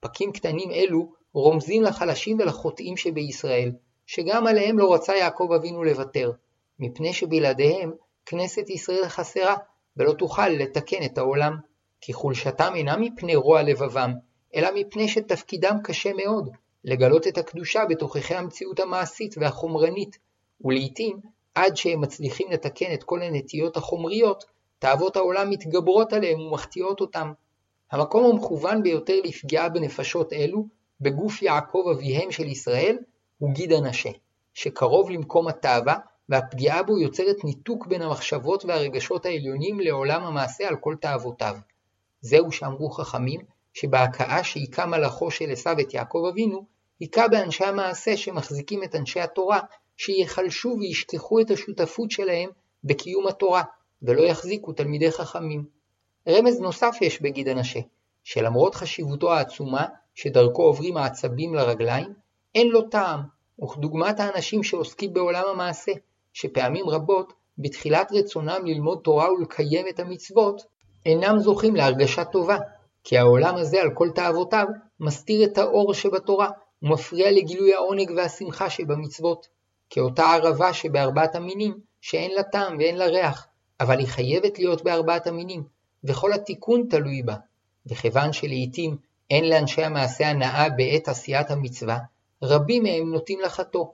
פקים 0.00 0.32
קטנים 0.32 0.70
אלו 0.70 1.12
רומזים 1.32 1.82
לחלשים 1.82 2.38
ולחוטאים 2.38 2.96
שבישראל, 2.96 3.72
שגם 4.06 4.46
עליהם 4.46 4.78
לא 4.78 4.94
רצה 4.94 5.16
יעקב 5.16 5.48
אבינו 5.56 5.84
לוותר, 5.84 6.32
מפני 6.78 7.12
שבלעדיהם 7.12 7.92
כנסת 8.26 8.70
ישראל 8.70 9.08
חסרה, 9.08 9.56
ולא 9.96 10.12
תוכל 10.12 10.48
לתקן 10.48 11.04
את 11.04 11.18
העולם. 11.18 11.56
כי 12.00 12.12
חולשתם 12.12 12.72
אינה 12.74 12.96
מפני 12.96 13.36
רוע 13.36 13.62
לבבם, 13.62 14.12
אלא 14.54 14.68
מפני 14.74 15.08
שתפקידם 15.08 15.76
קשה 15.84 16.12
מאוד, 16.12 16.50
לגלות 16.84 17.26
את 17.26 17.38
הקדושה 17.38 17.84
בתוככי 17.88 18.34
המציאות 18.34 18.80
המעשית 18.80 19.34
והחומרנית, 19.38 20.18
ולעיתים, 20.60 21.20
עד 21.54 21.76
שהם 21.76 22.00
מצליחים 22.00 22.50
לתקן 22.50 22.94
את 22.94 23.04
כל 23.04 23.22
הנטיות 23.22 23.76
החומריות, 23.76 24.44
תאוות 24.78 25.16
העולם 25.16 25.50
מתגברות 25.50 26.12
עליהם 26.12 26.40
ומחטיאות 26.40 27.00
אותם. 27.00 27.32
המקום 27.90 28.24
המכוון 28.24 28.82
ביותר 28.82 29.20
לפגיעה 29.24 29.68
בנפשות 29.68 30.32
אלו, 30.32 30.66
בגוף 31.00 31.42
יעקב 31.42 31.84
אביהם 31.92 32.30
של 32.30 32.46
ישראל, 32.46 32.98
הוא 33.38 33.54
גיד 33.54 33.72
הנשה, 33.72 34.10
שקרוב 34.54 35.10
למקום 35.10 35.48
התאווה, 35.48 35.98
והפגיעה 36.28 36.82
בו 36.82 36.98
יוצרת 36.98 37.44
ניתוק 37.44 37.86
בין 37.86 38.02
המחשבות 38.02 38.64
והרגשות 38.64 39.26
העליונים 39.26 39.80
לעולם 39.80 40.22
המעשה 40.22 40.68
על 40.68 40.76
כל 40.76 40.94
תאוותיו. 41.00 41.56
זהו 42.20 42.52
שאמרו 42.52 42.90
חכמים, 42.90 43.40
שבהכאה 43.74 44.44
שהיכה 44.44 44.86
מלאכו 44.86 45.30
של 45.30 45.50
עשיו 45.50 45.80
את 45.80 45.94
יעקב 45.94 46.24
אבינו, 46.32 46.66
היכה 47.00 47.28
באנשי 47.28 47.64
המעשה 47.64 48.16
שמחזיקים 48.16 48.82
את 48.82 48.94
אנשי 48.94 49.20
התורה, 49.20 49.60
שיחלשו 49.96 50.76
וישכחו 50.80 51.40
את 51.40 51.50
השותפות 51.50 52.10
שלהם 52.10 52.50
בקיום 52.84 53.26
התורה, 53.26 53.62
ולא 54.02 54.22
יחזיקו 54.22 54.72
תלמידי 54.72 55.10
חכמים. 55.12 55.64
רמז 56.28 56.60
נוסף 56.60 56.96
יש 57.00 57.22
בגיד 57.22 57.48
הנשה, 57.48 57.80
שלמרות 58.24 58.74
חשיבותו 58.74 59.32
העצומה, 59.32 59.86
שדרכו 60.14 60.62
עוברים 60.62 60.96
העצבים 60.96 61.54
לרגליים, 61.54 62.14
אין 62.56 62.68
לו 62.68 62.82
טעם, 62.82 63.20
וכדוגמת 63.64 64.20
האנשים 64.20 64.62
שעוסקים 64.62 65.12
בעולם 65.12 65.44
המעשה, 65.52 65.92
שפעמים 66.32 66.88
רבות, 66.88 67.32
בתחילת 67.58 68.12
רצונם 68.12 68.60
ללמוד 68.64 69.00
תורה 69.04 69.32
ולקיים 69.32 69.86
את 69.88 70.00
המצוות, 70.00 70.62
אינם 71.06 71.38
זוכים 71.38 71.76
להרגשה 71.76 72.24
טובה, 72.24 72.58
כי 73.04 73.18
העולם 73.18 73.56
הזה 73.56 73.80
על 73.82 73.90
כל 73.94 74.10
תאוותיו 74.14 74.66
מסתיר 75.00 75.44
את 75.44 75.58
האור 75.58 75.94
שבתורה, 75.94 76.48
ומפריע 76.82 77.30
לגילוי 77.30 77.74
העונג 77.74 78.10
והשמחה 78.16 78.70
שבמצוות. 78.70 79.46
כאותה 79.90 80.22
ערבה 80.22 80.72
שבארבעת 80.72 81.34
המינים, 81.34 81.80
שאין 82.00 82.30
לה 82.34 82.42
טעם 82.42 82.76
ואין 82.78 82.96
לה 82.96 83.06
ריח, 83.06 83.46
אבל 83.80 83.98
היא 83.98 84.08
חייבת 84.08 84.58
להיות 84.58 84.84
בארבעת 84.84 85.26
המינים, 85.26 85.62
וכל 86.04 86.32
התיקון 86.32 86.86
תלוי 86.90 87.22
בה. 87.22 87.34
וכיוון 87.86 88.32
שלעיתים 88.32 88.96
אין 89.30 89.48
לאנשי 89.48 89.82
המעשה 89.82 90.28
הנאה 90.28 90.68
בעת 90.68 91.08
עשיית 91.08 91.50
המצווה, 91.50 91.98
רבים 92.42 92.82
מהם 92.82 93.10
נוטים 93.10 93.40
לחטוא. 93.40 93.86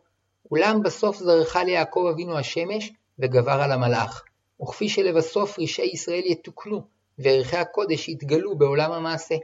אולם 0.51 0.83
בסוף 0.83 1.17
זרחה 1.17 1.65
ליעקב 1.65 2.07
אבינו 2.13 2.39
השמש, 2.39 2.93
וגבר 3.19 3.63
על 3.63 3.73
המלאך. 3.73 4.25
וכפי 4.63 4.89
שלבסוף 4.89 5.59
רשעי 5.59 5.91
ישראל 5.93 6.23
יתוקנו, 6.25 6.83
וערכי 7.19 7.57
הקודש 7.57 8.09
יתגלו 8.09 8.59
בעולם 8.59 8.93
המעשה, 8.93 9.35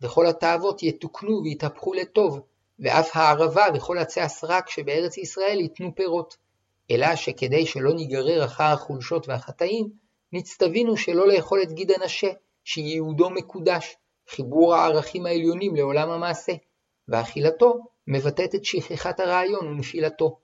וכל 0.00 0.26
התאוות 0.26 0.82
יתוקנו 0.82 1.40
ויתהפכו 1.44 1.94
לטוב, 1.94 2.40
ואף 2.78 3.10
הערבה 3.14 3.66
וכל 3.74 3.98
עצי 3.98 4.20
הסרק 4.20 4.70
שבארץ 4.70 5.18
ישראל 5.18 5.60
ייתנו 5.60 5.94
פירות. 5.94 6.36
אלא 6.90 7.16
שכדי 7.16 7.66
שלא 7.66 7.94
ניגרר 7.94 8.44
אחר 8.44 8.64
החולשות 8.64 9.28
והחטאים, 9.28 9.88
נצטווינו 10.32 10.96
שלא 10.96 11.28
לאכול 11.28 11.62
את 11.62 11.72
גיד 11.72 11.90
הנשה, 11.90 12.30
שייעודו 12.64 13.30
מקודש, 13.30 13.96
חיבור 14.28 14.74
הערכים 14.74 15.26
העליונים 15.26 15.76
לעולם 15.76 16.10
המעשה, 16.10 16.52
ואכילתו 17.08 17.78
מבטאת 18.10 18.54
את 18.54 18.64
שכחת 18.64 19.20
הרעיון 19.20 19.66
ונפילתו. 19.66 20.38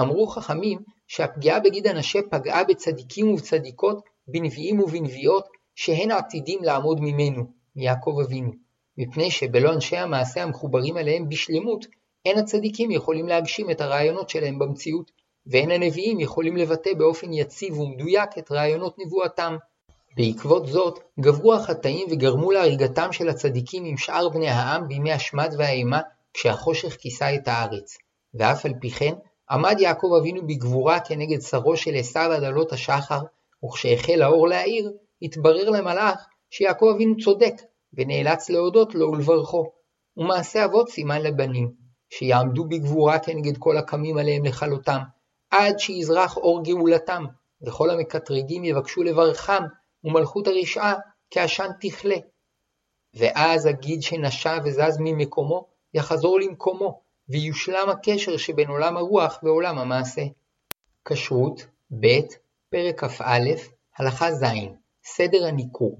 אמרו 0.00 0.26
חכמים 0.26 0.78
שהפגיעה 1.06 1.60
בגיד 1.60 1.86
הנשה 1.86 2.18
פגעה 2.30 2.64
בצדיקים 2.64 3.28
ובצדיקות, 3.28 4.04
בנביאים 4.28 4.80
ובנביאות, 4.80 5.48
שהן 5.74 6.10
עתידים 6.10 6.62
לעמוד 6.62 7.00
ממנו, 7.00 7.44
מיעקב 7.76 8.16
אבינו, 8.24 8.52
מפני 8.98 9.30
שבלא 9.30 9.72
אנשי 9.72 9.96
המעשה 9.96 10.42
המחוברים 10.42 10.98
אליהם 10.98 11.28
בשלמות, 11.28 11.86
אין 12.24 12.38
הצדיקים 12.38 12.90
יכולים 12.90 13.28
להגשים 13.28 13.70
את 13.70 13.80
הרעיונות 13.80 14.28
שלהם 14.28 14.58
במציאות, 14.58 15.10
ואין 15.46 15.70
הנביאים 15.70 16.20
יכולים 16.20 16.56
לבטא 16.56 16.94
באופן 16.94 17.32
יציב 17.32 17.78
ומדויק 17.78 18.38
את 18.38 18.52
רעיונות 18.52 18.96
נבואתם. 18.98 19.56
בעקבות 20.16 20.66
זאת, 20.66 20.98
גברו 21.20 21.54
החטאים 21.54 22.06
וגרמו 22.10 22.50
להריגתם 22.52 23.12
של 23.12 23.28
הצדיקים 23.28 23.84
עם 23.84 23.96
שאר 23.96 24.28
בני 24.28 24.48
העם 24.48 24.88
בימי 24.88 25.12
השמד 25.12 25.54
והאימה, 25.58 26.00
כשהחושך 26.34 26.96
כיסה 26.96 27.34
את 27.34 27.48
הארץ. 27.48 27.98
ואף 28.34 28.66
על 28.66 28.72
פי 28.80 28.90
כן, 28.90 29.14
עמד 29.50 29.76
יעקב 29.80 30.10
אבינו 30.20 30.46
בגבורה 30.46 31.00
כנגד 31.00 31.40
שרו 31.40 31.76
של 31.76 31.94
עשיו 31.94 32.32
עד 32.32 32.44
עלות 32.44 32.72
השחר, 32.72 33.20
וכשהחל 33.64 34.22
האור 34.22 34.48
להאיר, 34.48 34.92
התברר 35.22 35.70
למלאך 35.70 36.26
שיעקב 36.50 36.86
אבינו 36.94 37.16
צודק, 37.24 37.54
ונאלץ 37.92 38.50
להודות 38.50 38.94
לו 38.94 39.12
ולברכו. 39.12 39.72
ומעשה 40.16 40.64
אבות 40.64 40.88
סימן 40.88 41.22
לבנים, 41.22 41.72
שיעמדו 42.10 42.64
בגבורה 42.64 43.18
כנגד 43.18 43.58
כל 43.58 43.76
הקמים 43.76 44.18
עליהם 44.18 44.44
לכלותם, 44.44 44.98
עד 45.50 45.78
שיזרח 45.78 46.36
אור 46.36 46.62
גאולתם, 46.64 47.24
וכל 47.66 47.90
המקטרגים 47.90 48.64
יבקשו 48.64 49.02
לברכם, 49.02 49.62
ומלכות 50.04 50.46
הרשעה 50.46 50.94
כעשן 51.30 51.68
תכלה. 51.80 52.16
ואז 53.14 53.66
הגיד 53.66 54.02
שנשע 54.02 54.58
וזז 54.64 54.96
ממקומו, 55.00 55.71
יחזור 55.94 56.40
למקומו, 56.40 57.00
ויושלם 57.28 57.88
הקשר 57.88 58.36
שבין 58.36 58.68
עולם 58.68 58.96
הרוח 58.96 59.38
ועולם 59.42 59.78
המעשה. 59.78 60.22
כשרות, 61.04 61.66
ב', 62.00 62.18
פרק 62.70 63.04
כ"א, 63.04 63.48
הלכה 63.98 64.32
ז', 64.32 64.44
סדר 65.04 65.46
הניכור. 65.46 65.98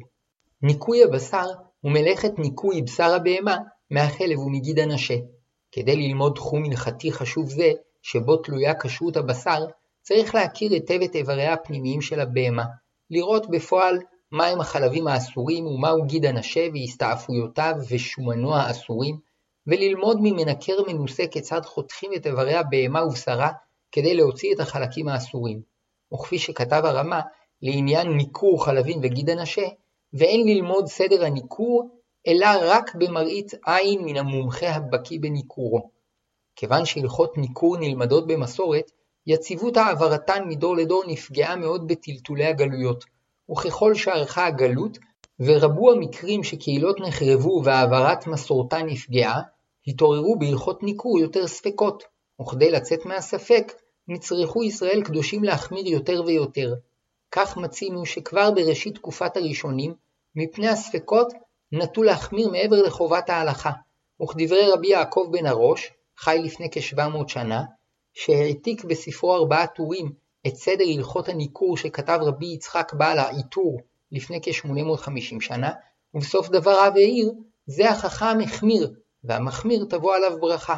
ניקוי 0.62 1.04
הבשר 1.04 1.46
הוא 1.80 1.92
מלאכת 1.92 2.38
ניקוי 2.38 2.82
בשר 2.82 3.14
הבהמה 3.14 3.56
מהחלב 3.90 4.38
ומגיד 4.38 4.78
הנשה. 4.78 5.16
כדי 5.72 5.96
ללמוד 5.96 6.34
תחום 6.34 6.64
הלכתי 6.64 7.12
חשוב 7.12 7.48
זה, 7.48 7.72
שבו 8.02 8.36
תלויה 8.36 8.74
כשרות 8.80 9.16
הבשר, 9.16 9.66
צריך 10.02 10.34
להכיר 10.34 10.72
היטב 10.72 11.02
את 11.04 11.14
איבריה 11.14 11.52
הפנימיים 11.52 12.00
של 12.00 12.20
הבהמה, 12.20 12.64
לראות 13.10 13.50
בפועל 13.50 13.98
מהם 14.32 14.60
החלבים 14.60 15.06
האסורים 15.06 15.66
ומהו 15.66 16.06
גיד 16.06 16.24
הנשה 16.24 16.66
והסתעפויותיו 16.72 17.74
ושומנו 17.90 18.56
האסורים, 18.56 19.18
וללמוד 19.66 20.18
ממנקר 20.20 20.82
מנוסה 20.88 21.26
כיצד 21.26 21.60
חותכים 21.64 22.10
את 22.16 22.26
איברי 22.26 22.54
הבהמה 22.54 23.04
ובשרה 23.04 23.50
כדי 23.92 24.14
להוציא 24.14 24.54
את 24.54 24.60
החלקים 24.60 25.08
האסורים. 25.08 25.60
וכפי 26.14 26.38
שכתב 26.38 26.82
הרמה, 26.84 27.20
לעניין 27.62 28.08
ניכור 28.08 28.64
חלבים 28.64 29.00
וגיד 29.02 29.30
הנשה, 29.30 29.66
ואין 30.12 30.48
ללמוד 30.48 30.86
סדר 30.86 31.24
הניכור, 31.24 31.88
אלא 32.26 32.46
רק 32.62 32.94
במראית 32.94 33.50
עין 33.66 34.04
מן 34.04 34.16
המומחה 34.16 34.68
הבקיא 34.68 35.18
בניכורו. 35.20 35.90
כיוון 36.56 36.84
שהלכות 36.84 37.38
ניכור 37.38 37.76
נלמדות 37.76 38.26
במסורת, 38.26 38.90
יציבות 39.26 39.76
העברתן 39.76 40.42
מדור 40.48 40.76
לדור 40.76 41.04
נפגעה 41.06 41.56
מאוד 41.56 41.88
בטלטולי 41.88 42.44
הגלויות, 42.44 43.04
וככל 43.50 43.94
שערכה 43.94 44.46
הגלות, 44.46 44.98
ורבו 45.40 45.92
המקרים 45.92 46.44
שקהילות 46.44 47.00
נחרבו 47.00 47.62
והעברת 47.64 48.26
מסורתן 48.26 48.86
נפגעה, 48.86 49.40
התעוררו 49.86 50.38
בהלכות 50.38 50.82
ניכור 50.82 51.18
יותר 51.18 51.46
ספקות, 51.46 52.04
וכדי 52.40 52.70
לצאת 52.70 53.06
מהספק, 53.06 53.72
נצרכו 54.08 54.64
ישראל 54.64 55.02
קדושים 55.04 55.44
להחמיר 55.44 55.86
יותר 55.86 56.22
ויותר. 56.26 56.74
כך 57.30 57.56
מצינו 57.56 58.06
שכבר 58.06 58.50
בראשית 58.50 58.94
תקופת 58.94 59.36
הראשונים, 59.36 59.94
מפני 60.36 60.68
הספקות 60.68 61.32
נטו 61.72 62.02
להחמיר 62.02 62.50
מעבר 62.50 62.82
לחובת 62.82 63.30
ההלכה, 63.30 63.70
וכדברי 64.22 64.70
רבי 64.72 64.88
יעקב 64.88 65.28
בן 65.32 65.46
הראש, 65.46 65.90
חי 66.16 66.40
לפני 66.44 66.68
כ-700 66.72 67.28
שנה, 67.28 67.62
שהעתיק 68.14 68.84
בספרו 68.84 69.34
ארבעה 69.34 69.66
טורים 69.66 70.12
את 70.46 70.56
סדר 70.56 70.84
הלכות 70.96 71.28
הניכור 71.28 71.76
שכתב 71.76 72.18
רבי 72.22 72.46
יצחק 72.46 72.92
בעל 72.94 73.18
העיטור 73.18 73.80
לפני 74.12 74.40
כ-850 74.42 75.40
שנה, 75.40 75.70
ובסוף 76.14 76.48
דבריו 76.48 76.92
העיר, 76.94 77.32
זה 77.66 77.90
החכם 77.90 78.40
החמיר, 78.44 78.94
והמחמיר 79.24 79.86
תבוא 79.88 80.14
עליו 80.14 80.40
ברכה. 80.40 80.76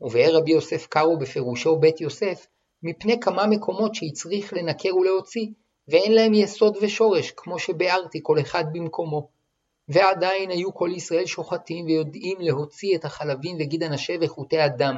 ובאר 0.00 0.36
רבי 0.36 0.50
יוסף 0.50 0.86
קארו 0.86 1.18
בפירושו 1.18 1.76
בית 1.76 2.00
יוסף, 2.00 2.46
מפני 2.82 3.20
כמה 3.20 3.46
מקומות 3.46 3.94
שהצריך 3.94 4.52
לנקר 4.52 4.96
ולהוציא, 4.96 5.46
ואין 5.88 6.12
להם 6.12 6.34
יסוד 6.34 6.76
ושורש, 6.82 7.30
כמו 7.36 7.58
שביארתי 7.58 8.20
כל 8.22 8.40
אחד 8.40 8.64
במקומו. 8.72 9.28
ועדיין 9.88 10.50
היו 10.50 10.74
כל 10.74 10.90
ישראל 10.96 11.26
שוחטים 11.26 11.86
ויודעים 11.86 12.38
להוציא 12.40 12.96
את 12.96 13.04
החלבים 13.04 13.56
וגיד 13.60 13.82
הנשה 13.82 14.14
וחוטי 14.20 14.58
הדם, 14.58 14.96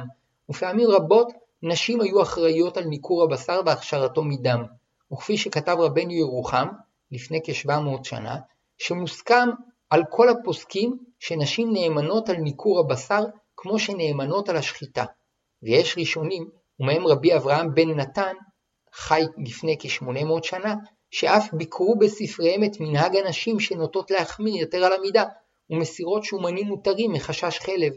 ופעמים 0.49 0.89
רבות 0.89 1.31
נשים 1.63 2.01
היו 2.01 2.21
אחראיות 2.21 2.77
על 2.77 2.83
ניכור 2.83 3.23
הבשר 3.23 3.61
והכשרתו 3.65 4.23
מדם, 4.23 4.63
וכפי 5.13 5.37
שכתב 5.37 5.75
רבנו 5.79 6.11
ירוחם, 6.11 6.67
לפני 7.11 7.39
כ-700 7.43 8.03
שנה, 8.03 8.37
שמוסכם 8.77 9.49
על 9.89 10.03
כל 10.09 10.29
הפוסקים 10.29 10.97
שנשים 11.19 11.73
נאמנות 11.73 12.29
על 12.29 12.35
ניכור 12.35 12.79
הבשר 12.79 13.23
כמו 13.57 13.79
שנאמנות 13.79 14.49
על 14.49 14.55
השחיטה. 14.57 15.05
ויש 15.63 15.97
ראשונים, 15.97 16.49
ומהם 16.79 17.07
רבי 17.07 17.35
אברהם 17.35 17.73
בן 17.73 17.89
נתן, 17.89 18.33
חי 18.93 19.21
לפני 19.45 19.75
כ-800 19.79 20.43
שנה, 20.43 20.75
שאף 21.11 21.53
ביקרו 21.53 21.95
בספריהם 21.99 22.63
את 22.63 22.79
מנהג 22.79 23.15
הנשים 23.15 23.59
שנוטות 23.59 24.11
להחמיר 24.11 24.55
יותר 24.55 24.83
על 24.83 24.93
המידה, 24.93 25.23
ומסירות 25.69 26.23
שומנים 26.23 26.67
מותרים 26.67 27.11
מחשש 27.11 27.59
חלב. 27.59 27.93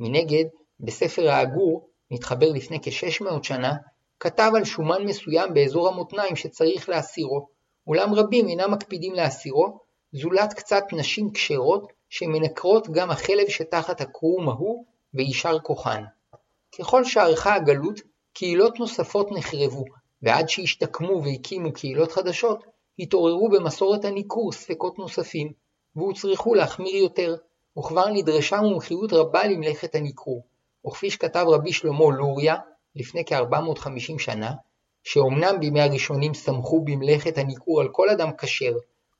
מנגד, 0.00 0.44
בספר 0.80 1.30
העגור, 1.30 1.88
מתחבר 2.10 2.48
לפני 2.52 2.78
כ-600 2.82 3.42
שנה, 3.42 3.72
כתב 4.20 4.50
על 4.56 4.64
שומן 4.64 5.04
מסוים 5.04 5.54
באזור 5.54 5.88
המותניים 5.88 6.36
שצריך 6.36 6.88
להסירו, 6.88 7.48
אולם 7.86 8.14
רבים 8.14 8.48
אינם 8.48 8.72
מקפידים 8.72 9.14
להסירו, 9.14 9.78
זולת 10.16 10.52
קצת 10.52 10.84
נשים 10.92 11.32
כשרות 11.32 11.92
שמנקרות 12.08 12.88
גם 12.90 13.10
החלב 13.10 13.48
שתחת 13.48 14.00
הקרום 14.00 14.48
ההוא 14.48 14.84
ויישר 15.14 15.58
כוחן. 15.58 16.04
ככל 16.78 17.04
שערכה 17.04 17.54
הגלות, 17.54 18.00
קהילות 18.32 18.80
נוספות 18.80 19.32
נחרבו, 19.32 19.84
ועד 20.22 20.48
שהשתקמו 20.48 21.22
והקימו 21.24 21.72
קהילות 21.72 22.12
חדשות, 22.12 22.64
התעוררו 22.98 23.48
במסורת 23.48 24.04
הניכור 24.04 24.52
ספקות 24.52 24.98
נוספים, 24.98 25.52
והוצרכו 25.96 26.54
להחמיר 26.54 26.96
יותר, 26.96 27.36
וכבר 27.78 28.08
נדרשה 28.08 28.60
מומחיות 28.60 29.12
רבה 29.12 29.46
למלאכת 29.46 29.94
הניכור. 29.94 30.46
וכפי 30.86 31.10
שכתב 31.10 31.44
רבי 31.48 31.72
שלמה 31.72 32.16
לוריה 32.16 32.56
לפני 32.96 33.24
כ-450 33.26 34.18
שנה, 34.18 34.52
שאומנם 35.02 35.60
בימי 35.60 35.80
הראשונים 35.80 36.34
סמכו 36.34 36.84
במלאכת 36.84 37.38
הניכור 37.38 37.80
על 37.80 37.88
כל 37.88 38.10
אדם 38.10 38.30
כשר, 38.38 38.72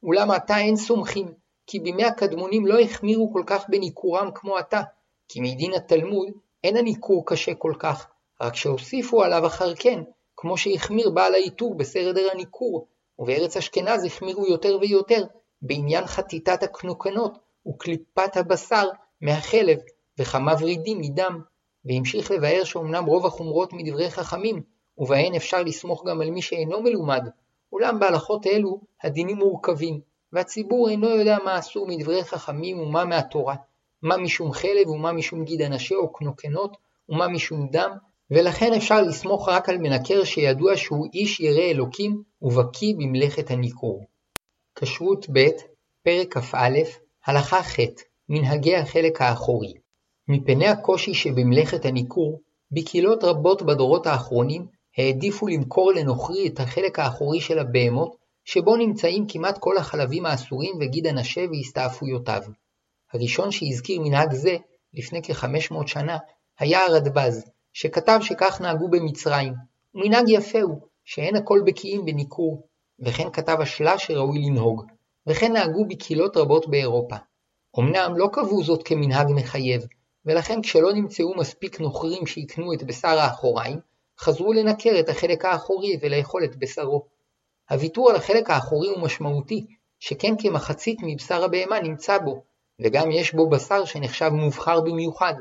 אולם 0.05 0.31
עתה 0.31 0.59
אין 0.59 0.77
סומכים, 0.77 1.33
כי 1.67 1.81
בימי 1.81 2.05
הקדמונים 2.05 2.67
לא 2.67 2.81
החמירו 2.81 3.33
כל 3.33 3.43
כך 3.47 3.65
בניכורם 3.69 4.31
כמו 4.35 4.57
עתה, 4.57 4.83
כי 5.29 5.41
מדין 5.41 5.75
התלמוד 5.75 6.29
אין 6.65 6.77
הניכור 6.77 7.27
קשה 7.27 7.55
כל 7.55 7.73
כך, 7.79 8.07
רק 8.41 8.55
שהוסיפו 8.55 9.23
עליו 9.23 9.47
אחר 9.47 9.75
כן, 9.75 10.03
כמו 10.37 10.57
שהחמיר 10.57 11.11
בעל 11.11 11.35
העיטור 11.35 11.75
בסדר 11.75 12.31
הניכור, 12.33 12.87
ובארץ 13.19 13.57
אשכנז 13.57 14.05
החמירו 14.05 14.47
יותר 14.47 14.79
ויותר 14.81 15.25
בעניין 15.63 16.07
חטיטת 16.07 16.63
הקנוקנות 16.63 17.39
וקליפת 17.69 18.37
הבשר 18.37 18.89
מהחלב 19.21 19.79
וכמה 20.19 20.55
ורידים 20.61 21.01
מדם, 21.01 21.41
והמשיך 21.85 22.31
לבאר 22.31 22.65
שאומנם 22.65 23.05
רוב 23.05 23.27
החומרות 23.27 23.73
מדברי 23.73 24.11
חכמים, 24.11 24.63
ובהן 24.99 25.35
אפשר 25.35 25.63
לסמוך 25.63 26.05
גם 26.07 26.21
על 26.21 26.31
מי 26.31 26.43
שאינו 26.43 26.83
מלומד, 26.83 27.29
אולם 27.75 27.99
בהלכות 27.99 28.47
אלו 28.47 28.81
הדינים 29.03 29.37
מורכבים, 29.37 30.01
והציבור 30.33 30.89
אינו 30.89 31.09
יודע 31.09 31.39
מה 31.45 31.59
אסור 31.59 31.87
מדברי 31.87 32.25
חכמים 32.25 32.81
ומה 32.81 33.05
מהתורה, 33.05 33.55
מה 34.03 34.17
משום 34.17 34.53
חלב 34.53 34.89
ומה 34.89 35.13
משום 35.13 35.45
גיד 35.45 35.63
אנשי 35.63 35.95
או 35.95 36.13
קנוקנות, 36.13 36.77
ומה 37.09 37.29
משום 37.29 37.69
דם, 37.69 37.91
ולכן 38.31 38.73
אפשר 38.73 39.03
לסמוך 39.03 39.49
רק 39.49 39.69
על 39.69 39.79
מנקר 39.79 40.25
שידוע 40.25 40.77
שהוא 40.77 41.07
איש 41.15 41.41
ירא 41.41 41.63
אלוקים 41.63 42.23
ובקיא 42.43 42.95
במלאכת 42.99 43.51
הניכור. 43.51 44.07
כשרות 44.75 45.27
ב', 45.33 45.49
פרק 46.03 46.39
כ"א, 46.39 46.79
הלכה 47.27 47.63
ח', 47.63 47.79
מנהגי 48.29 48.77
החלק 48.77 49.21
האחורי. 49.21 49.75
מפני 50.29 50.69
הקושי 50.69 51.15
שבמלאכת 51.15 51.85
הניכור, 51.85 52.41
בקהילות 52.71 53.25
רבות 53.25 53.63
בדורות 53.63 54.07
האחרונים 54.07 54.67
העדיפו 54.99 55.47
למכור 55.49 55.93
לנוכרי 55.93 56.47
את 56.47 56.61
החלק 56.61 56.99
האחורי 56.99 57.41
של 57.41 57.59
הבהמות, 57.59 58.17
שבו 58.45 58.77
נמצאים 58.77 59.27
כמעט 59.29 59.59
כל 59.59 59.77
החלבים 59.77 60.27
האסורים 60.27 60.73
וגיד 60.81 61.07
הנשה 61.07 61.45
והסתעפויותיו. 61.53 62.43
הראשון 63.13 63.51
שהזכיר 63.51 64.01
מנהג 64.01 64.33
זה, 64.33 64.57
לפני 64.95 65.21
כ-500 65.23 65.87
שנה, 65.87 66.19
היה 66.59 66.87
הרדב"ז, 66.87 67.51
שכתב 67.73 68.19
שכך 68.23 68.61
נהגו 68.61 68.89
במצרים, 68.89 69.55
ומנהג 69.95 70.25
יפה 70.29 70.61
הוא, 70.61 70.81
שאין 71.05 71.37
הכל 71.37 71.61
בקיאים 71.67 72.05
בניכור, 72.05 72.67
וכן 73.01 73.31
כתב 73.33 73.57
השלה 73.61 73.99
שראוי 73.99 74.39
לנהוג, 74.39 74.85
וכן 75.27 75.53
נהגו 75.53 75.85
בקהילות 75.89 76.37
רבות 76.37 76.71
באירופה. 76.71 77.17
אמנם 77.79 78.15
לא 78.17 78.29
קבעו 78.33 78.63
זאת 78.63 78.83
כמנהג 78.85 79.27
מחייב, 79.31 79.83
ולכן 80.27 80.63
כשלא 80.63 80.93
נמצאו 80.93 81.35
מספיק 81.37 81.81
נוכרים 81.81 82.27
שיקנו 82.27 82.73
את 82.73 82.83
בשר 82.83 83.19
האחוריים, 83.19 83.79
חזרו 84.21 84.53
לנקר 84.53 85.01
את 85.01 85.09
החלק 85.09 85.45
האחורי 85.45 85.99
ולאכול 86.01 86.45
את 86.45 86.57
בשרו. 86.57 87.07
הוויתור 87.71 88.11
על 88.11 88.17
החלק 88.17 88.51
האחורי 88.51 88.89
הוא 88.89 89.03
משמעותי, 89.03 89.67
שכן 89.99 90.35
כמחצית 90.39 90.99
מבשר 91.03 91.45
הבהמה 91.45 91.81
נמצא 91.81 92.19
בו, 92.19 92.45
וגם 92.81 93.11
יש 93.11 93.35
בו 93.35 93.51
בשר 93.51 93.85
שנחשב 93.85 94.29
מובחר 94.29 94.81
במיוחד. 94.81 95.35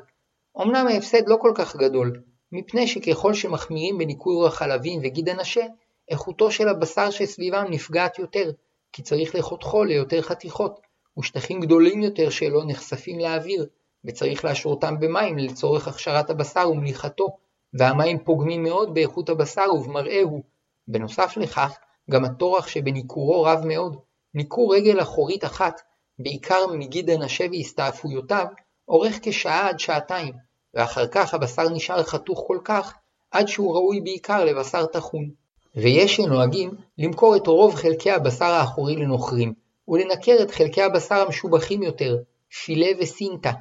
אמנם 0.62 0.88
ההפסד 0.88 1.28
לא 1.28 1.38
כל 1.42 1.52
כך 1.56 1.76
גדול, 1.76 2.22
מפני 2.52 2.88
שככל 2.88 3.34
שמחמירים 3.34 3.98
בניכור 3.98 4.48
החלבים 4.48 5.00
וגיד 5.04 5.30
הנשה, 5.30 5.66
איכותו 6.10 6.52
של 6.52 6.68
הבשר 6.68 7.10
שסביבם 7.10 7.66
נפגעת 7.70 8.20
יותר, 8.20 8.52
כי 8.92 9.04
צריך 9.04 9.36
לחותכו 9.36 9.84
ליותר 9.84 10.22
חתיכות, 10.22 10.80
ושטחים 11.20 11.60
גדולים 11.60 12.02
יותר 12.02 12.30
שלו 12.30 12.64
נחשפים 12.64 13.20
לאוויר, 13.20 13.68
וצריך 14.06 14.46
להשרותם 14.46 15.00
במים 15.00 15.38
לצורך 15.38 15.88
הכשרת 15.88 16.30
הבשר 16.30 16.70
ומליחתו, 16.70 17.38
והמים 17.74 18.24
פוגמים 18.24 18.64
מאוד 18.64 18.94
באיכות 18.94 19.30
הבשר 19.30 19.74
ובמראהו. 19.74 20.44
בנוסף 20.88 21.38
לכך, 21.38 21.78
גם 22.12 22.26
הטורח 22.26 22.68
שבניכורו 22.68 23.44
רב 23.44 23.66
מאוד. 23.66 23.98
ניכור 24.34 24.76
רגל 24.76 25.02
אחורית 25.02 25.46
אחת, 25.46 25.82
בעיקר 26.20 26.68
מגיד 26.74 27.10
הנשה 27.10 27.46
והסתעפויותיו, 27.52 28.46
אורך 28.88 29.20
כשעה 29.22 29.70
עד 29.70 29.80
שעתיים, 29.80 30.34
ואחר 30.74 31.08
כך 31.08 31.34
הבשר 31.34 31.70
נשאר 31.70 32.04
חתוך 32.04 32.44
כל 32.48 32.58
כך, 32.64 32.94
עד 33.32 33.48
שהוא 33.48 33.76
ראוי 33.76 34.02
בעיקר 34.02 34.46
לבשר 34.46 34.86
טחון. 34.86 35.30
ויש 35.76 36.16
שנוהגים 36.16 36.72
למכור 36.98 37.36
את 37.36 37.48
רוב 37.48 37.76
חלקי 37.76 38.12
הבשר 38.12 38.46
האחורי 38.46 38.96
לנוכרים, 38.96 39.54
ולנקר 39.88 40.36
את 40.42 40.52
חלקי 40.52 40.82
הבשר 40.82 41.16
המשובחים 41.16 41.84
יותר, 41.84 42.18
פילה 42.66 42.88
וסינטה, 43.00 43.52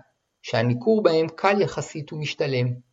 שהניכור 0.43 1.03
בהם 1.03 1.27
קל 1.29 1.61
יחסית 1.61 2.13
ומשתלם. 2.13 2.92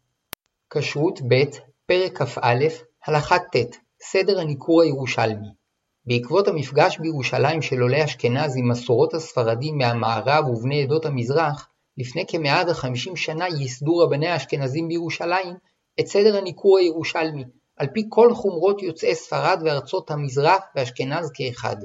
כשרות 0.74 1.20
ב' 1.28 1.44
פרק 1.86 2.22
כ"א 2.22 2.66
הלכה 3.06 3.40
ט' 3.40 3.78
סדר 4.04 4.40
הניכור 4.40 4.82
הירושלמי 4.82 5.48
בעקבות 6.06 6.48
המפגש 6.48 6.98
בירושלים 6.98 7.62
של 7.62 7.82
עולי 7.82 8.04
אשכנז 8.04 8.58
עם 8.58 8.72
מסורות 8.72 9.14
הספרדים 9.14 9.78
מהמערב 9.78 10.46
ובני 10.50 10.84
עדות 10.84 11.06
המזרח, 11.06 11.70
לפני 11.98 12.26
כמאה 12.28 12.64
וחמישים 12.68 13.16
שנה 13.16 13.48
ייסדו 13.48 13.98
רבני 13.98 14.28
האשכנזים 14.28 14.88
בירושלים 14.88 15.54
את 16.00 16.08
סדר 16.08 16.38
הניכור 16.38 16.78
הירושלמי, 16.78 17.44
על 17.78 17.88
פי 17.94 18.06
כל 18.10 18.34
חומרות 18.34 18.84
יוצאי 18.84 19.16
ספרד 19.16 19.62
וארצות 19.66 20.12
המזרח 20.12 20.64
ואשכנז 20.76 21.32
כאחד. 21.34 21.78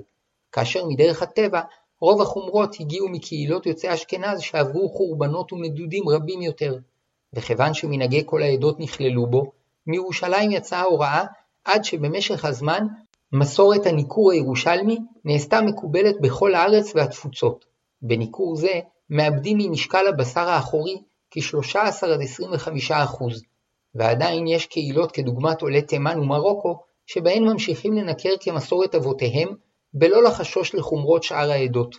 כאשר 0.53 0.87
מדרך 0.87 1.23
הטבע, 1.23 1.61
רוב 2.01 2.23
החומרות 2.23 2.77
הגיעו 2.81 3.09
מקהילות 3.09 3.67
יוצאי 3.67 3.95
אשכנז 3.95 4.41
שעברו 4.41 4.89
חורבנות 4.89 5.53
ונדודים 5.53 6.09
רבים 6.09 6.43
יותר. 6.43 6.79
וכיוון 7.35 7.75
שמנהגי 7.75 8.23
כל 8.27 8.43
העדות 8.43 8.81
נכללו 8.81 9.27
בו, 9.27 9.53
מירושלים 9.87 10.51
יצאה 10.51 10.81
ההוראה 10.81 11.25
עד 11.65 11.85
שבמשך 11.85 12.45
הזמן 12.45 12.87
מסורת 13.33 13.87
הניכור 13.87 14.33
הירושלמי 14.33 14.99
נעשתה 15.25 15.61
מקובלת 15.61 16.21
בכל 16.21 16.55
הארץ 16.55 16.93
והתפוצות. 16.95 17.65
בניכור 18.03 18.57
זה 18.57 18.81
מאבדים 19.11 19.59
ממשקל 19.59 20.07
הבשר 20.07 20.49
האחורי 20.49 21.03
כ-13–25%, 21.31 23.25
ועדיין 23.95 24.47
יש 24.47 24.67
קהילות 24.67 25.13
כדוגמת 25.13 25.63
עולי 25.63 25.83
תימן 25.83 26.19
ומרוקו, 26.19 26.79
שבהן 27.07 27.45
ממשיכים 27.45 27.93
לנקר 27.93 28.35
כמסורת 28.41 28.95
אבותיהם, 28.95 29.49
בלא 29.95 30.23
לחשוש 30.23 30.75
לחומרות 30.75 31.23
שאר 31.23 31.51
העדות. 31.51 31.97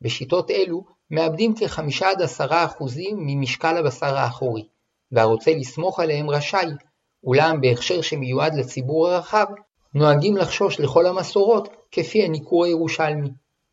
בשיטות 0.00 0.50
אלו 0.50 0.84
מאבדים 1.10 1.54
כ-5–10% 1.56 2.84
ממשקל 3.12 3.76
הבשר 3.76 4.16
האחורי. 4.16 4.66
והרוצה 5.12 5.50
לסמוך 5.50 6.00
עליהם 6.00 6.30
רשאי, 6.30 6.66
אולם 7.24 7.60
בהכשר 7.60 8.00
שמיועד 8.00 8.54
לציבור 8.54 9.08
הרחב, 9.08 9.46
נוהגים 9.94 10.36
לחשוש 10.36 10.80
לכל 10.80 11.06
המסורות 11.06 11.68
כפי 11.92 12.24
הניכור 12.24 12.64
הירושלמי. 12.64 13.28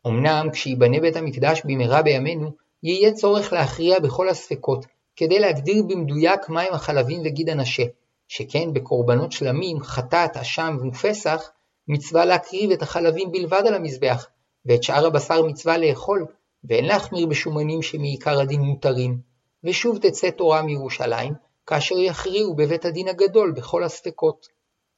אמנם 0.06 0.48
כשיבנה 0.52 1.00
בית 1.00 1.16
המקדש 1.16 1.62
במהרה 1.64 2.02
בימינו, 2.02 2.50
יהיה 2.82 3.12
צורך 3.12 3.52
להכריע 3.52 3.98
בכל 3.98 4.28
הספקות, 4.28 4.86
כדי 5.16 5.38
להגדיר 5.38 5.82
במדויק 5.82 6.48
מהם 6.48 6.72
החלבים 6.72 7.20
וגיד 7.24 7.50
הנשה, 7.50 7.84
שכן 8.28 8.72
בקורבנות 8.72 9.32
שלמים, 9.32 9.80
חטאת, 9.80 10.36
אשם 10.36 10.76
ופסח, 10.88 11.50
מצווה 11.88 12.24
להקריב 12.24 12.70
את 12.70 12.82
החלבים 12.82 13.32
בלבד 13.32 13.62
על 13.66 13.74
המזבח, 13.74 14.26
ואת 14.66 14.82
שאר 14.82 15.06
הבשר 15.06 15.42
מצווה 15.42 15.78
לאכול, 15.78 16.26
ואין 16.64 16.84
להחמיר 16.84 17.26
בשומנים 17.26 17.82
שמעיקר 17.82 18.40
הדין 18.40 18.60
מותרים. 18.60 19.33
ושוב 19.64 19.98
תצא 19.98 20.30
תורה 20.30 20.62
מירושלים, 20.62 21.34
כאשר 21.66 21.94
יכריעו 21.98 22.54
בבית 22.54 22.84
הדין 22.84 23.08
הגדול 23.08 23.52
בכל 23.52 23.84
הספקות. 23.84 24.53